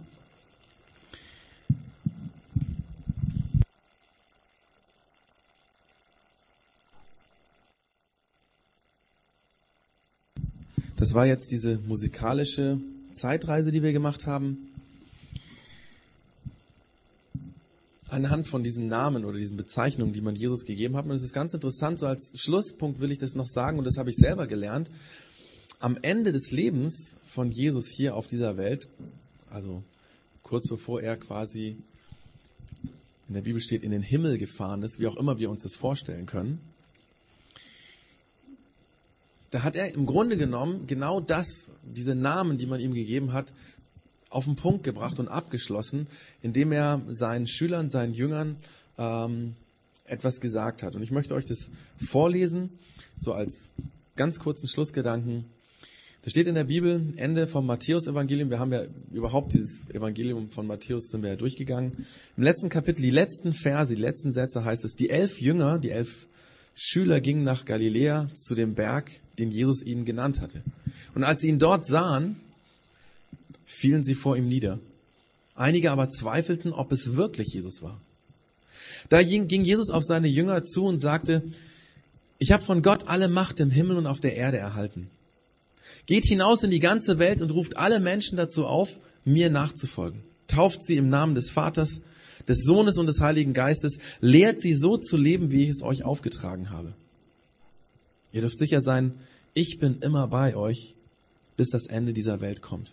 Das 10.98 11.14
war 11.14 11.26
jetzt 11.26 11.52
diese 11.52 11.78
musikalische 11.80 12.80
Zeitreise, 13.12 13.72
die 13.72 13.84
wir 13.84 13.92
gemacht 13.92 14.28
haben. 14.28 14.70
Anhand 18.08 18.48
von 18.48 18.64
diesen 18.64 18.88
Namen 18.88 19.26
oder 19.26 19.38
diesen 19.38 19.58
Bezeichnungen, 19.58 20.14
die 20.14 20.22
man 20.22 20.36
Jesus 20.36 20.64
gegeben 20.64 20.96
hat. 20.96 21.06
Und 21.06 21.12
es 21.12 21.24
ist 21.24 21.34
ganz 21.34 21.54
interessant, 21.54 22.00
so 22.00 22.08
als 22.08 22.34
Schlusspunkt 22.40 23.02
will 23.02 23.12
ich 23.12 23.18
das 23.18 23.36
noch 23.36 23.48
sagen, 23.48 23.78
und 23.78 23.84
das 23.84 23.98
habe 23.98 24.10
ich 24.10 24.16
selber 24.16 24.48
gelernt. 24.48 24.90
Am 25.80 25.98
Ende 26.02 26.32
des 26.32 26.52
Lebens 26.52 27.18
von 27.24 27.52
Jesus 27.52 27.90
hier 27.90 28.16
auf 28.16 28.28
dieser 28.28 28.56
Welt, 28.56 28.88
also 29.50 29.84
kurz 30.44 30.66
bevor 30.68 31.02
er 31.02 31.18
quasi 31.18 31.76
in 33.28 33.34
der 33.34 33.42
Bibel 33.42 33.60
steht, 33.60 33.84
in 33.84 33.92
den 33.92 34.02
Himmel 34.02 34.38
gefahren 34.38 34.82
ist, 34.82 35.00
wie 35.00 35.08
auch 35.08 35.18
immer 35.18 35.40
wir 35.40 35.50
uns 35.50 35.64
das 35.64 35.76
vorstellen 35.76 36.26
können, 36.26 36.60
da 39.56 39.64
hat 39.64 39.78
er 39.78 39.96
im 39.96 40.06
Grunde 40.06 40.36
genommen 40.36 40.86
genau 40.86 41.22
das, 41.22 41.72
diese 41.82 42.14
Namen, 42.14 42.58
die 42.58 42.66
man 42.66 42.82
ihm 42.82 42.94
gegeben 42.94 43.32
hat, 43.32 43.54
auf 44.30 44.44
den 44.44 44.58
Punkt 44.58 44.84
gebracht 44.84 45.18
und 45.18 45.30
abgeschlossen, 45.30 46.08
indem 46.42 46.74
er 46.74 47.02
seinen 47.08 47.48
Schülern, 47.48 47.90
seinen 47.90 48.14
Jüngern 48.14 48.58
ähm, 48.98 49.54
etwas 50.04 50.42
gesagt 50.42 50.84
hat. 50.84 50.94
Und 50.96 51.04
ich 51.04 51.12
möchte 51.12 51.34
euch 51.34 51.46
das 51.46 51.70
vorlesen, 51.98 52.70
so 53.16 53.32
als 53.32 53.70
ganz 54.18 54.40
kurzen 54.40 54.68
Schlussgedanken. 54.68 55.46
Da 56.24 56.30
steht 56.30 56.48
in 56.48 56.56
der 56.56 56.66
Bibel, 56.66 57.14
Ende 57.16 57.48
vom 57.48 57.66
Matthäus-Evangelium, 57.66 58.50
wir 58.50 58.60
haben 58.60 58.74
ja 58.74 58.84
überhaupt 59.14 59.54
dieses 59.54 59.90
Evangelium 59.90 60.50
von 60.50 60.68
Matthäus 60.68 61.12
sind 61.12 61.22
wir 61.24 61.30
ja 61.30 61.36
durchgegangen. 61.38 61.94
Im 62.36 62.44
letzten 62.44 62.68
Kapitel, 62.68 63.04
die 63.04 63.10
letzten 63.10 63.54
Verse, 63.54 63.96
die 63.96 64.02
letzten 64.02 64.34
Sätze 64.34 64.66
heißt 64.66 64.84
es, 64.84 64.98
die 64.98 65.12
elf 65.12 65.40
Jünger, 65.40 65.80
die 65.80 65.92
elf 65.92 66.28
Schüler 66.76 67.22
gingen 67.22 67.44
nach 67.44 67.66
Galiläa 67.66 68.28
zu 68.34 68.54
dem 68.54 68.76
Berg, 68.76 69.12
den 69.40 69.50
Jesus 69.50 69.82
ihnen 69.82 70.04
genannt 70.04 70.42
hatte. 70.42 70.62
Und 71.14 71.24
als 71.24 71.42
sie 71.42 71.48
ihn 71.48 71.60
dort 71.60 71.86
sahen, 71.86 72.36
fielen 73.66 74.04
sie 74.04 74.16
vor 74.16 74.36
ihm 74.36 74.48
nieder. 74.48 74.80
Einige 75.56 75.92
aber 75.92 76.10
zweifelten, 76.10 76.74
ob 76.74 76.92
es 76.92 77.16
wirklich 77.16 77.54
Jesus 77.54 77.82
war. 77.82 78.00
Da 79.08 79.24
ging 79.24 79.64
Jesus 79.64 79.90
auf 79.90 80.04
seine 80.04 80.28
Jünger 80.28 80.66
zu 80.66 80.84
und 80.86 81.00
sagte, 81.00 81.44
ich 82.40 82.52
habe 82.52 82.64
von 82.64 82.82
Gott 82.82 83.08
alle 83.08 83.30
Macht 83.30 83.60
im 83.62 83.72
Himmel 83.72 83.98
und 83.98 84.08
auf 84.08 84.20
der 84.20 84.36
Erde 84.36 84.58
erhalten. 84.58 85.10
Geht 86.06 86.26
hinaus 86.26 86.64
in 86.64 86.72
die 86.72 86.80
ganze 86.80 87.20
Welt 87.20 87.42
und 87.42 87.52
ruft 87.52 87.78
alle 87.78 88.00
Menschen 88.00 88.38
dazu 88.38 88.66
auf, 88.66 88.98
mir 89.24 89.50
nachzufolgen. 89.50 90.22
Tauft 90.48 90.84
sie 90.84 90.98
im 90.98 91.10
Namen 91.10 91.36
des 91.36 91.50
Vaters, 91.50 92.02
des 92.48 92.64
Sohnes 92.64 92.98
und 92.98 93.08
des 93.08 93.20
Heiligen 93.20 93.54
Geistes, 93.54 94.00
lehrt 94.22 94.60
sie 94.60 94.74
so 94.74 94.98
zu 94.98 95.18
leben, 95.18 95.52
wie 95.52 95.64
ich 95.64 95.70
es 95.70 95.82
euch 95.82 96.04
aufgetragen 96.04 96.70
habe. 96.70 96.94
Ihr 98.32 98.42
dürft 98.42 98.60
sicher 98.60 98.82
sein, 98.82 99.14
ich 99.54 99.80
bin 99.80 100.00
immer 100.02 100.28
bei 100.28 100.56
euch, 100.56 100.96
bis 101.58 101.70
das 101.70 101.88
Ende 101.88 102.14
dieser 102.14 102.42
Welt 102.42 102.62
kommt. 102.62 102.92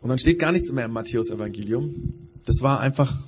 Und 0.00 0.08
dann 0.08 0.18
steht 0.18 0.38
gar 0.38 0.52
nichts 0.52 0.72
mehr 0.72 0.84
im 0.84 0.92
Matthäus-Evangelium. 0.92 2.14
Das 2.46 2.62
war 2.62 2.80
einfach, 2.80 3.26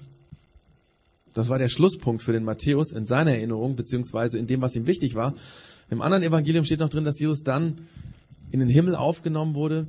das 1.34 1.49
war 1.49 1.58
der 1.58 1.68
Schlusspunkt 1.68 2.22
für 2.22 2.32
den 2.32 2.44
Matthäus 2.44 2.92
in 2.92 3.06
seiner 3.06 3.32
Erinnerung, 3.32 3.76
beziehungsweise 3.76 4.38
in 4.38 4.46
dem, 4.46 4.62
was 4.62 4.76
ihm 4.76 4.87
wichtig 4.87 5.14
war. 5.14 5.34
Im 5.90 6.00
anderen 6.00 6.22
Evangelium 6.22 6.64
steht 6.64 6.80
noch 6.80 6.88
drin, 6.88 7.04
dass 7.04 7.18
Jesus 7.18 7.42
dann 7.42 7.78
in 8.52 8.60
den 8.60 8.68
Himmel 8.68 8.94
aufgenommen 8.94 9.54
wurde. 9.54 9.88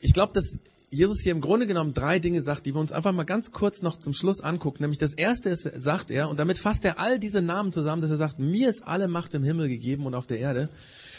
Ich 0.00 0.14
glaube, 0.14 0.32
dass 0.32 0.58
Jesus 0.92 1.20
hier 1.22 1.32
im 1.32 1.40
Grunde 1.40 1.66
genommen 1.66 1.94
drei 1.94 2.18
Dinge 2.18 2.42
sagt, 2.42 2.66
die 2.66 2.74
wir 2.74 2.80
uns 2.80 2.92
einfach 2.92 3.12
mal 3.12 3.24
ganz 3.24 3.50
kurz 3.50 3.80
noch 3.80 3.98
zum 3.98 4.12
Schluss 4.12 4.42
angucken. 4.42 4.82
Nämlich 4.82 4.98
das 4.98 5.14
erste 5.14 5.48
ist, 5.48 5.62
sagt 5.62 6.10
er, 6.10 6.28
und 6.28 6.38
damit 6.38 6.58
fasst 6.58 6.84
er 6.84 6.98
all 6.98 7.18
diese 7.18 7.40
Namen 7.40 7.72
zusammen, 7.72 8.02
dass 8.02 8.10
er 8.10 8.18
sagt, 8.18 8.38
mir 8.38 8.68
ist 8.68 8.86
alle 8.86 9.08
Macht 9.08 9.32
im 9.32 9.42
Himmel 9.42 9.68
gegeben 9.68 10.04
und 10.04 10.14
auf 10.14 10.26
der 10.26 10.38
Erde. 10.38 10.68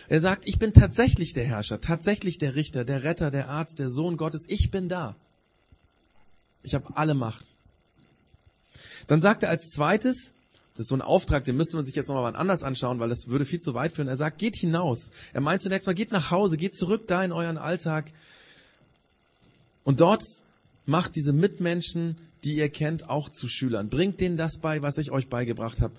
Er 0.10 0.22
sagt, 0.22 0.48
ich 0.48 0.60
bin 0.60 0.74
tatsächlich 0.74 1.34
der 1.34 1.46
Herrscher, 1.46 1.82
tatsächlich 1.82 2.38
der 2.38 2.54
Richter, 2.54 2.86
der 2.86 3.04
Retter, 3.04 3.32
der 3.32 3.50
Arzt, 3.50 3.80
der 3.80 3.90
Sohn 3.90 4.16
Gottes. 4.16 4.46
Ich 4.48 4.70
bin 4.70 4.90
da. 4.90 5.16
Ich 6.62 6.76
habe 6.76 6.96
alle 6.96 7.16
Macht. 7.16 7.56
Dann 9.08 9.22
sagt 9.22 9.42
er 9.42 9.50
als 9.50 9.72
zweites, 9.72 10.34
das 10.76 10.82
ist 10.82 10.90
so 10.90 10.96
ein 10.96 11.02
Auftrag, 11.02 11.46
den 11.46 11.58
müsste 11.58 11.78
man 11.78 11.86
sich 11.86 11.96
jetzt 11.96 12.10
nochmal 12.10 12.26
wann 12.26 12.36
anders 12.36 12.62
anschauen, 12.62 13.00
weil 13.00 13.10
das 13.10 13.28
würde 13.28 13.46
viel 13.46 13.60
zu 13.60 13.74
weit 13.74 13.92
führen. 13.92 14.08
Er 14.08 14.18
sagt, 14.18 14.38
geht 14.38 14.56
hinaus. 14.56 15.10
Er 15.34 15.42
meint 15.42 15.64
zunächst 15.64 15.88
mal, 15.88 15.94
geht 15.94 16.12
nach 16.12 16.30
Hause, 16.30 16.58
geht 16.58 16.76
zurück 16.76 17.08
da 17.08 17.24
in 17.24 17.32
euren 17.32 17.58
Alltag, 17.58 18.12
und 19.84 20.02
dort 20.02 20.24
macht 20.86 21.16
diese 21.16 21.34
Mitmenschen 21.34 22.18
die 22.44 22.56
ihr 22.56 22.70
kennt, 22.70 23.10
auch 23.10 23.30
zu 23.30 23.48
Schülern. 23.48 23.90
Bringt 23.90 24.20
denen 24.20 24.38
das 24.38 24.58
bei, 24.58 24.82
was 24.82 24.98
ich 24.98 25.12
euch 25.12 25.30
beigebracht 25.30 25.82
habe. 25.82 25.94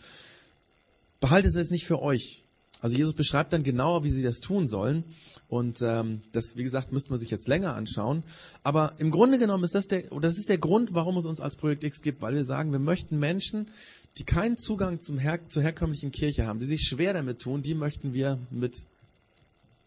Behaltet 1.20 1.56
es 1.56 1.70
nicht 1.70 1.86
für 1.86 2.02
euch. 2.02 2.42
Also 2.80 2.96
Jesus 2.96 3.14
beschreibt 3.14 3.54
dann 3.54 3.62
genauer, 3.62 4.04
wie 4.04 4.10
sie 4.10 4.22
das 4.22 4.40
tun 4.40 4.68
sollen. 4.68 5.04
Und 5.48 5.80
ähm, 5.80 6.20
das, 6.32 6.56
wie 6.56 6.64
gesagt, 6.64 6.92
müsste 6.92 7.10
man 7.10 7.20
sich 7.20 7.30
jetzt 7.30 7.48
länger 7.48 7.74
anschauen. 7.74 8.24
Aber 8.62 8.94
im 8.98 9.10
Grunde 9.10 9.38
genommen 9.38 9.64
ist 9.64 9.74
das 9.74 9.86
der, 9.86 10.02
das 10.20 10.36
ist 10.36 10.50
der 10.50 10.58
Grund, 10.58 10.92
warum 10.92 11.16
es 11.16 11.24
uns 11.24 11.40
als 11.40 11.56
Projekt 11.56 11.82
X 11.82 12.02
gibt, 12.02 12.20
weil 12.20 12.34
wir 12.34 12.44
sagen, 12.44 12.72
wir 12.72 12.78
möchten 12.78 13.18
Menschen, 13.18 13.68
die 14.18 14.24
keinen 14.24 14.58
Zugang 14.58 15.00
zum 15.00 15.18
Her 15.18 15.40
zur 15.48 15.62
herkömmlichen 15.62 16.12
Kirche 16.12 16.46
haben, 16.46 16.60
die 16.60 16.66
sich 16.66 16.82
schwer 16.82 17.14
damit 17.14 17.40
tun, 17.40 17.62
die 17.62 17.74
möchten 17.74 18.12
wir 18.12 18.38
mit 18.50 18.74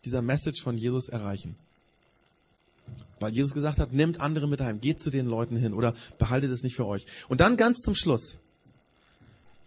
dieser 0.04 0.24
Message 0.24 0.62
von 0.64 0.78
Jesus 0.78 1.10
erreichen. 1.10 1.56
Weil 3.20 3.34
Jesus 3.34 3.54
gesagt 3.54 3.80
hat, 3.80 3.94
nehmt 3.94 4.22
andere 4.22 4.48
mit 4.48 4.62
heim, 4.62 4.80
geht 4.80 5.00
zu 5.00 5.10
den 5.10 5.26
Leuten 5.26 5.58
hin 5.58 5.74
oder 5.74 5.94
behaltet 6.20 6.52
es 6.52 6.64
nicht 6.64 6.76
für 6.76 6.86
euch. 6.86 7.06
Und 7.30 7.42
dann 7.42 7.58
ganz 7.58 7.80
zum 7.80 7.96
Schluss 7.96 8.40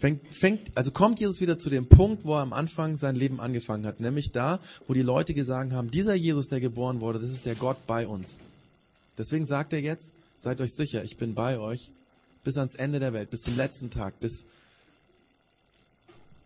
fängt, 0.00 0.22
fängt, 0.34 0.76
also 0.76 0.90
kommt 0.90 1.20
Jesus 1.20 1.40
wieder 1.40 1.58
zu 1.58 1.70
dem 1.70 1.86
Punkt, 1.86 2.24
wo 2.24 2.34
er 2.34 2.40
am 2.42 2.52
Anfang 2.52 2.96
sein 2.96 3.14
Leben 3.14 3.40
angefangen 3.40 3.86
hat, 3.86 4.00
nämlich 4.00 4.32
da, 4.32 4.58
wo 4.86 4.94
die 4.94 5.02
Leute 5.02 5.34
gesagt 5.34 5.72
haben, 5.72 5.90
dieser 5.90 6.14
Jesus, 6.14 6.48
der 6.48 6.60
geboren 6.60 7.00
wurde, 7.00 7.18
das 7.18 7.30
ist 7.30 7.46
der 7.46 7.54
Gott 7.54 7.86
bei 7.86 8.06
uns. 8.06 8.38
Deswegen 9.18 9.46
sagt 9.46 9.72
er 9.72 9.80
jetzt, 9.80 10.12
seid 10.36 10.60
euch 10.60 10.74
sicher, 10.74 11.04
ich 11.04 11.16
bin 11.18 11.34
bei 11.34 11.58
euch 11.58 11.90
bis 12.42 12.56
ans 12.56 12.74
Ende 12.74 13.00
der 13.00 13.12
Welt, 13.12 13.30
bis 13.30 13.42
zum 13.42 13.56
letzten 13.56 13.90
Tag, 13.90 14.18
bis 14.20 14.46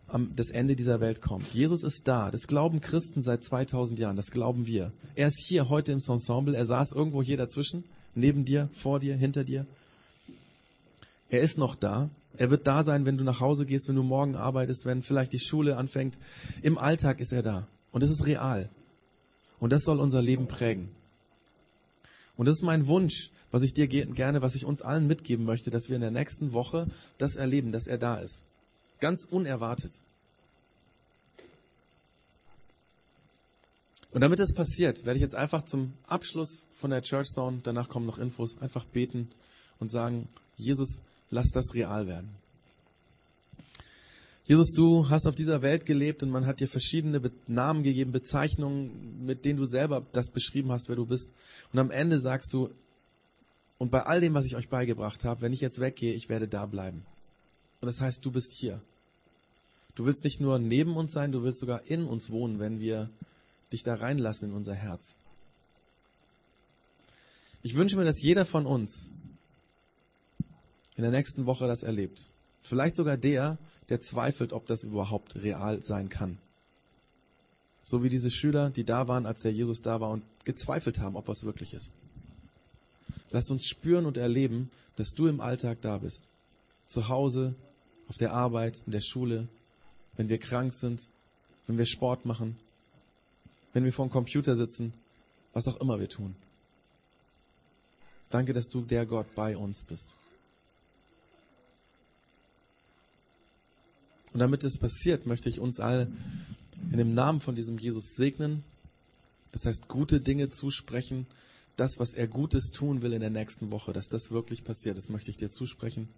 am, 0.07 0.35
das 0.35 0.49
Ende 0.49 0.75
dieser 0.75 0.99
Welt 0.99 1.21
kommt. 1.21 1.53
Jesus 1.53 1.83
ist 1.83 2.07
da. 2.07 2.31
Das 2.31 2.47
glauben 2.47 2.81
Christen 2.81 3.21
seit 3.21 3.43
2000 3.43 3.99
Jahren. 3.99 4.15
Das 4.15 4.31
glauben 4.31 4.67
wir. 4.67 4.91
Er 5.15 5.27
ist 5.27 5.39
hier 5.47 5.69
heute 5.69 5.91
im 5.91 5.99
Ensemble. 6.05 6.55
Er 6.55 6.65
saß 6.65 6.91
irgendwo 6.91 7.23
hier 7.23 7.37
dazwischen. 7.37 7.83
Neben 8.13 8.45
dir, 8.45 8.69
vor 8.73 8.99
dir, 8.99 9.15
hinter 9.15 9.43
dir. 9.43 9.65
Er 11.29 11.41
ist 11.41 11.57
noch 11.57 11.75
da. 11.75 12.09
Er 12.37 12.51
wird 12.51 12.67
da 12.67 12.83
sein, 12.83 13.05
wenn 13.05 13.17
du 13.17 13.23
nach 13.23 13.39
Hause 13.39 13.65
gehst, 13.65 13.87
wenn 13.87 13.95
du 13.95 14.03
morgen 14.03 14.35
arbeitest, 14.35 14.85
wenn 14.85 15.01
vielleicht 15.01 15.33
die 15.33 15.39
Schule 15.39 15.77
anfängt. 15.77 16.19
Im 16.61 16.77
Alltag 16.77 17.19
ist 17.19 17.33
er 17.33 17.43
da. 17.43 17.67
Und 17.91 18.03
das 18.03 18.09
ist 18.09 18.25
real. 18.25 18.69
Und 19.59 19.71
das 19.71 19.83
soll 19.83 19.99
unser 19.99 20.21
Leben 20.21 20.47
prägen. 20.47 20.89
Und 22.37 22.47
das 22.47 22.55
ist 22.55 22.63
mein 22.63 22.87
Wunsch, 22.87 23.31
was 23.51 23.63
ich 23.63 23.73
dir 23.73 23.87
gerne, 23.87 24.41
was 24.41 24.55
ich 24.55 24.65
uns 24.65 24.81
allen 24.81 25.07
mitgeben 25.07 25.45
möchte, 25.45 25.71
dass 25.71 25.87
wir 25.87 25.95
in 25.95 26.01
der 26.01 26.11
nächsten 26.11 26.51
Woche 26.51 26.87
das 27.17 27.37
erleben, 27.37 27.71
dass 27.71 27.87
er 27.87 27.97
da 27.97 28.17
ist. 28.17 28.43
Ganz 28.99 29.25
unerwartet. 29.25 30.01
Und 34.11 34.21
damit 34.21 34.39
das 34.39 34.53
passiert, 34.53 35.05
werde 35.05 35.17
ich 35.17 35.23
jetzt 35.23 35.35
einfach 35.35 35.63
zum 35.63 35.93
Abschluss 36.07 36.67
von 36.79 36.89
der 36.89 37.01
Church 37.01 37.27
Zone, 37.27 37.59
danach 37.63 37.89
kommen 37.89 38.05
noch 38.05 38.17
Infos, 38.17 38.57
einfach 38.61 38.85
beten 38.85 39.29
und 39.79 39.91
sagen, 39.91 40.29
Jesus, 40.55 41.01
lass 41.29 41.49
das 41.49 41.73
real 41.73 42.07
werden. 42.07 42.29
Jesus, 44.45 44.73
du 44.73 45.09
hast 45.09 45.27
auf 45.27 45.35
dieser 45.35 45.61
Welt 45.63 45.85
gelebt 45.85 46.21
und 46.23 46.29
man 46.29 46.45
hat 46.45 46.59
dir 46.59 46.67
verschiedene 46.67 47.19
Namen 47.47 47.83
gegeben, 47.83 48.11
Bezeichnungen, 48.11 49.25
mit 49.25 49.43
denen 49.43 49.57
du 49.57 49.65
selber 49.65 50.05
das 50.13 50.29
beschrieben 50.29 50.71
hast, 50.71 50.87
wer 50.87 50.95
du 50.95 51.07
bist. 51.07 51.33
Und 51.73 51.79
am 51.79 51.91
Ende 51.91 52.19
sagst 52.19 52.53
du, 52.53 52.69
und 53.77 53.91
bei 53.91 54.03
all 54.03 54.21
dem, 54.21 54.33
was 54.33 54.45
ich 54.45 54.55
euch 54.55 54.69
beigebracht 54.69 55.25
habe, 55.25 55.41
wenn 55.41 55.51
ich 55.51 55.61
jetzt 55.61 55.79
weggehe, 55.79 56.13
ich 56.13 56.29
werde 56.29 56.47
da 56.47 56.65
bleiben. 56.67 57.05
Und 57.81 57.87
das 57.87 58.01
heißt, 58.01 58.25
du 58.25 58.31
bist 58.31 58.53
hier. 58.53 58.81
Du 59.95 60.05
willst 60.05 60.23
nicht 60.23 60.41
nur 60.41 60.59
neben 60.59 60.97
uns 60.97 61.13
sein, 61.13 61.31
du 61.31 61.43
willst 61.43 61.59
sogar 61.59 61.83
in 61.83 62.05
uns 62.05 62.29
wohnen, 62.29 62.59
wenn 62.59 62.79
wir 62.79 63.09
dich 63.71 63.83
da 63.83 63.95
reinlassen 63.95 64.49
in 64.49 64.55
unser 64.55 64.73
Herz. 64.73 65.15
Ich 67.63 67.75
wünsche 67.75 67.97
mir, 67.97 68.05
dass 68.05 68.21
jeder 68.21 68.45
von 68.45 68.65
uns 68.65 69.09
in 70.95 71.01
der 71.01 71.11
nächsten 71.11 71.45
Woche 71.45 71.67
das 71.67 71.83
erlebt. 71.83 72.27
Vielleicht 72.61 72.95
sogar 72.95 73.17
der, 73.17 73.57
der 73.89 74.01
zweifelt, 74.01 74.53
ob 74.53 74.65
das 74.65 74.83
überhaupt 74.83 75.35
real 75.35 75.81
sein 75.81 76.09
kann. 76.09 76.37
So 77.83 78.03
wie 78.03 78.09
diese 78.09 78.31
Schüler, 78.31 78.69
die 78.69 78.83
da 78.83 79.07
waren, 79.07 79.25
als 79.25 79.41
der 79.41 79.53
Jesus 79.53 79.81
da 79.81 80.01
war 80.01 80.09
und 80.09 80.23
gezweifelt 80.43 80.99
haben, 80.99 81.15
ob 81.15 81.25
das 81.25 81.43
wirklich 81.43 81.73
ist. 81.73 81.91
Lasst 83.31 83.51
uns 83.51 83.65
spüren 83.65 84.05
und 84.05 84.17
erleben, 84.17 84.71
dass 84.95 85.13
du 85.13 85.27
im 85.27 85.41
Alltag 85.41 85.81
da 85.81 85.99
bist. 85.99 86.29
Zu 86.85 87.09
Hause, 87.09 87.55
auf 88.07 88.17
der 88.17 88.33
Arbeit, 88.33 88.81
in 88.85 88.91
der 88.91 89.01
Schule, 89.01 89.47
wenn 90.15 90.29
wir 90.29 90.37
krank 90.37 90.73
sind, 90.73 91.09
wenn 91.67 91.77
wir 91.77 91.85
Sport 91.85 92.25
machen, 92.25 92.57
wenn 93.73 93.83
wir 93.83 93.93
vor 93.93 94.07
dem 94.07 94.11
Computer 94.11 94.55
sitzen, 94.55 94.93
was 95.53 95.67
auch 95.67 95.79
immer 95.81 95.99
wir 95.99 96.09
tun. 96.09 96.35
Danke, 98.29 98.53
dass 98.53 98.69
du 98.69 98.81
der 98.81 99.05
Gott 99.05 99.33
bei 99.35 99.55
uns 99.57 99.83
bist. 99.83 100.15
Und 104.33 104.39
damit 104.39 104.63
es 104.65 104.77
passiert, 104.77 105.25
möchte 105.25 105.47
ich 105.47 105.59
uns 105.59 105.79
alle 105.79 106.11
in 106.91 106.97
dem 106.97 107.13
Namen 107.13 107.39
von 107.39 107.55
diesem 107.55 107.77
Jesus 107.77 108.15
segnen. 108.15 108.63
Das 109.53 109.65
heißt, 109.65 109.87
gute 109.87 110.19
Dinge 110.19 110.49
zusprechen. 110.49 111.25
Das, 111.77 111.99
was 111.99 112.13
er 112.13 112.27
Gutes 112.27 112.71
tun 112.71 113.01
will 113.01 113.13
in 113.13 113.21
der 113.21 113.29
nächsten 113.29 113.71
Woche, 113.71 113.93
dass 113.93 114.07
das 114.07 114.31
wirklich 114.31 114.63
passiert, 114.63 114.97
das 114.97 115.09
möchte 115.09 115.29
ich 115.29 115.37
dir 115.37 115.49
zusprechen. 115.49 116.09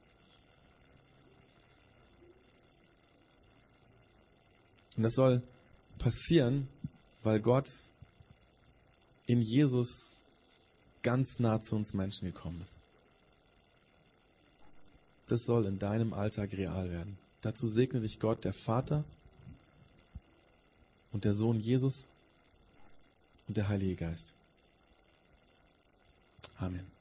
Und 4.98 5.04
das 5.04 5.14
soll 5.14 5.44
passieren, 6.00 6.68
weil 7.24 7.40
Gott 7.40 7.68
in 9.28 9.42
Jesus 9.42 10.16
ganz 11.04 11.40
nah 11.40 11.62
zu 11.62 11.76
uns 11.76 11.94
Menschen 11.94 12.26
gekommen 12.26 12.62
ist. 12.62 12.80
Das 15.28 15.44
soll 15.44 15.66
in 15.66 15.78
deinem 15.78 16.14
Alltag 16.14 16.54
real 16.54 16.90
werden. 16.90 17.18
Dazu 17.42 17.68
segne 17.68 18.02
dich 18.02 18.20
Gott, 18.20 18.44
der 18.44 18.54
Vater 18.54 19.06
und 21.12 21.26
der 21.26 21.34
Sohn 21.34 21.60
Jesus 21.60 22.08
und 23.48 23.58
der 23.58 23.68
Heilige 23.68 23.96
Geist. 23.96 24.34
Amen. 26.58 26.97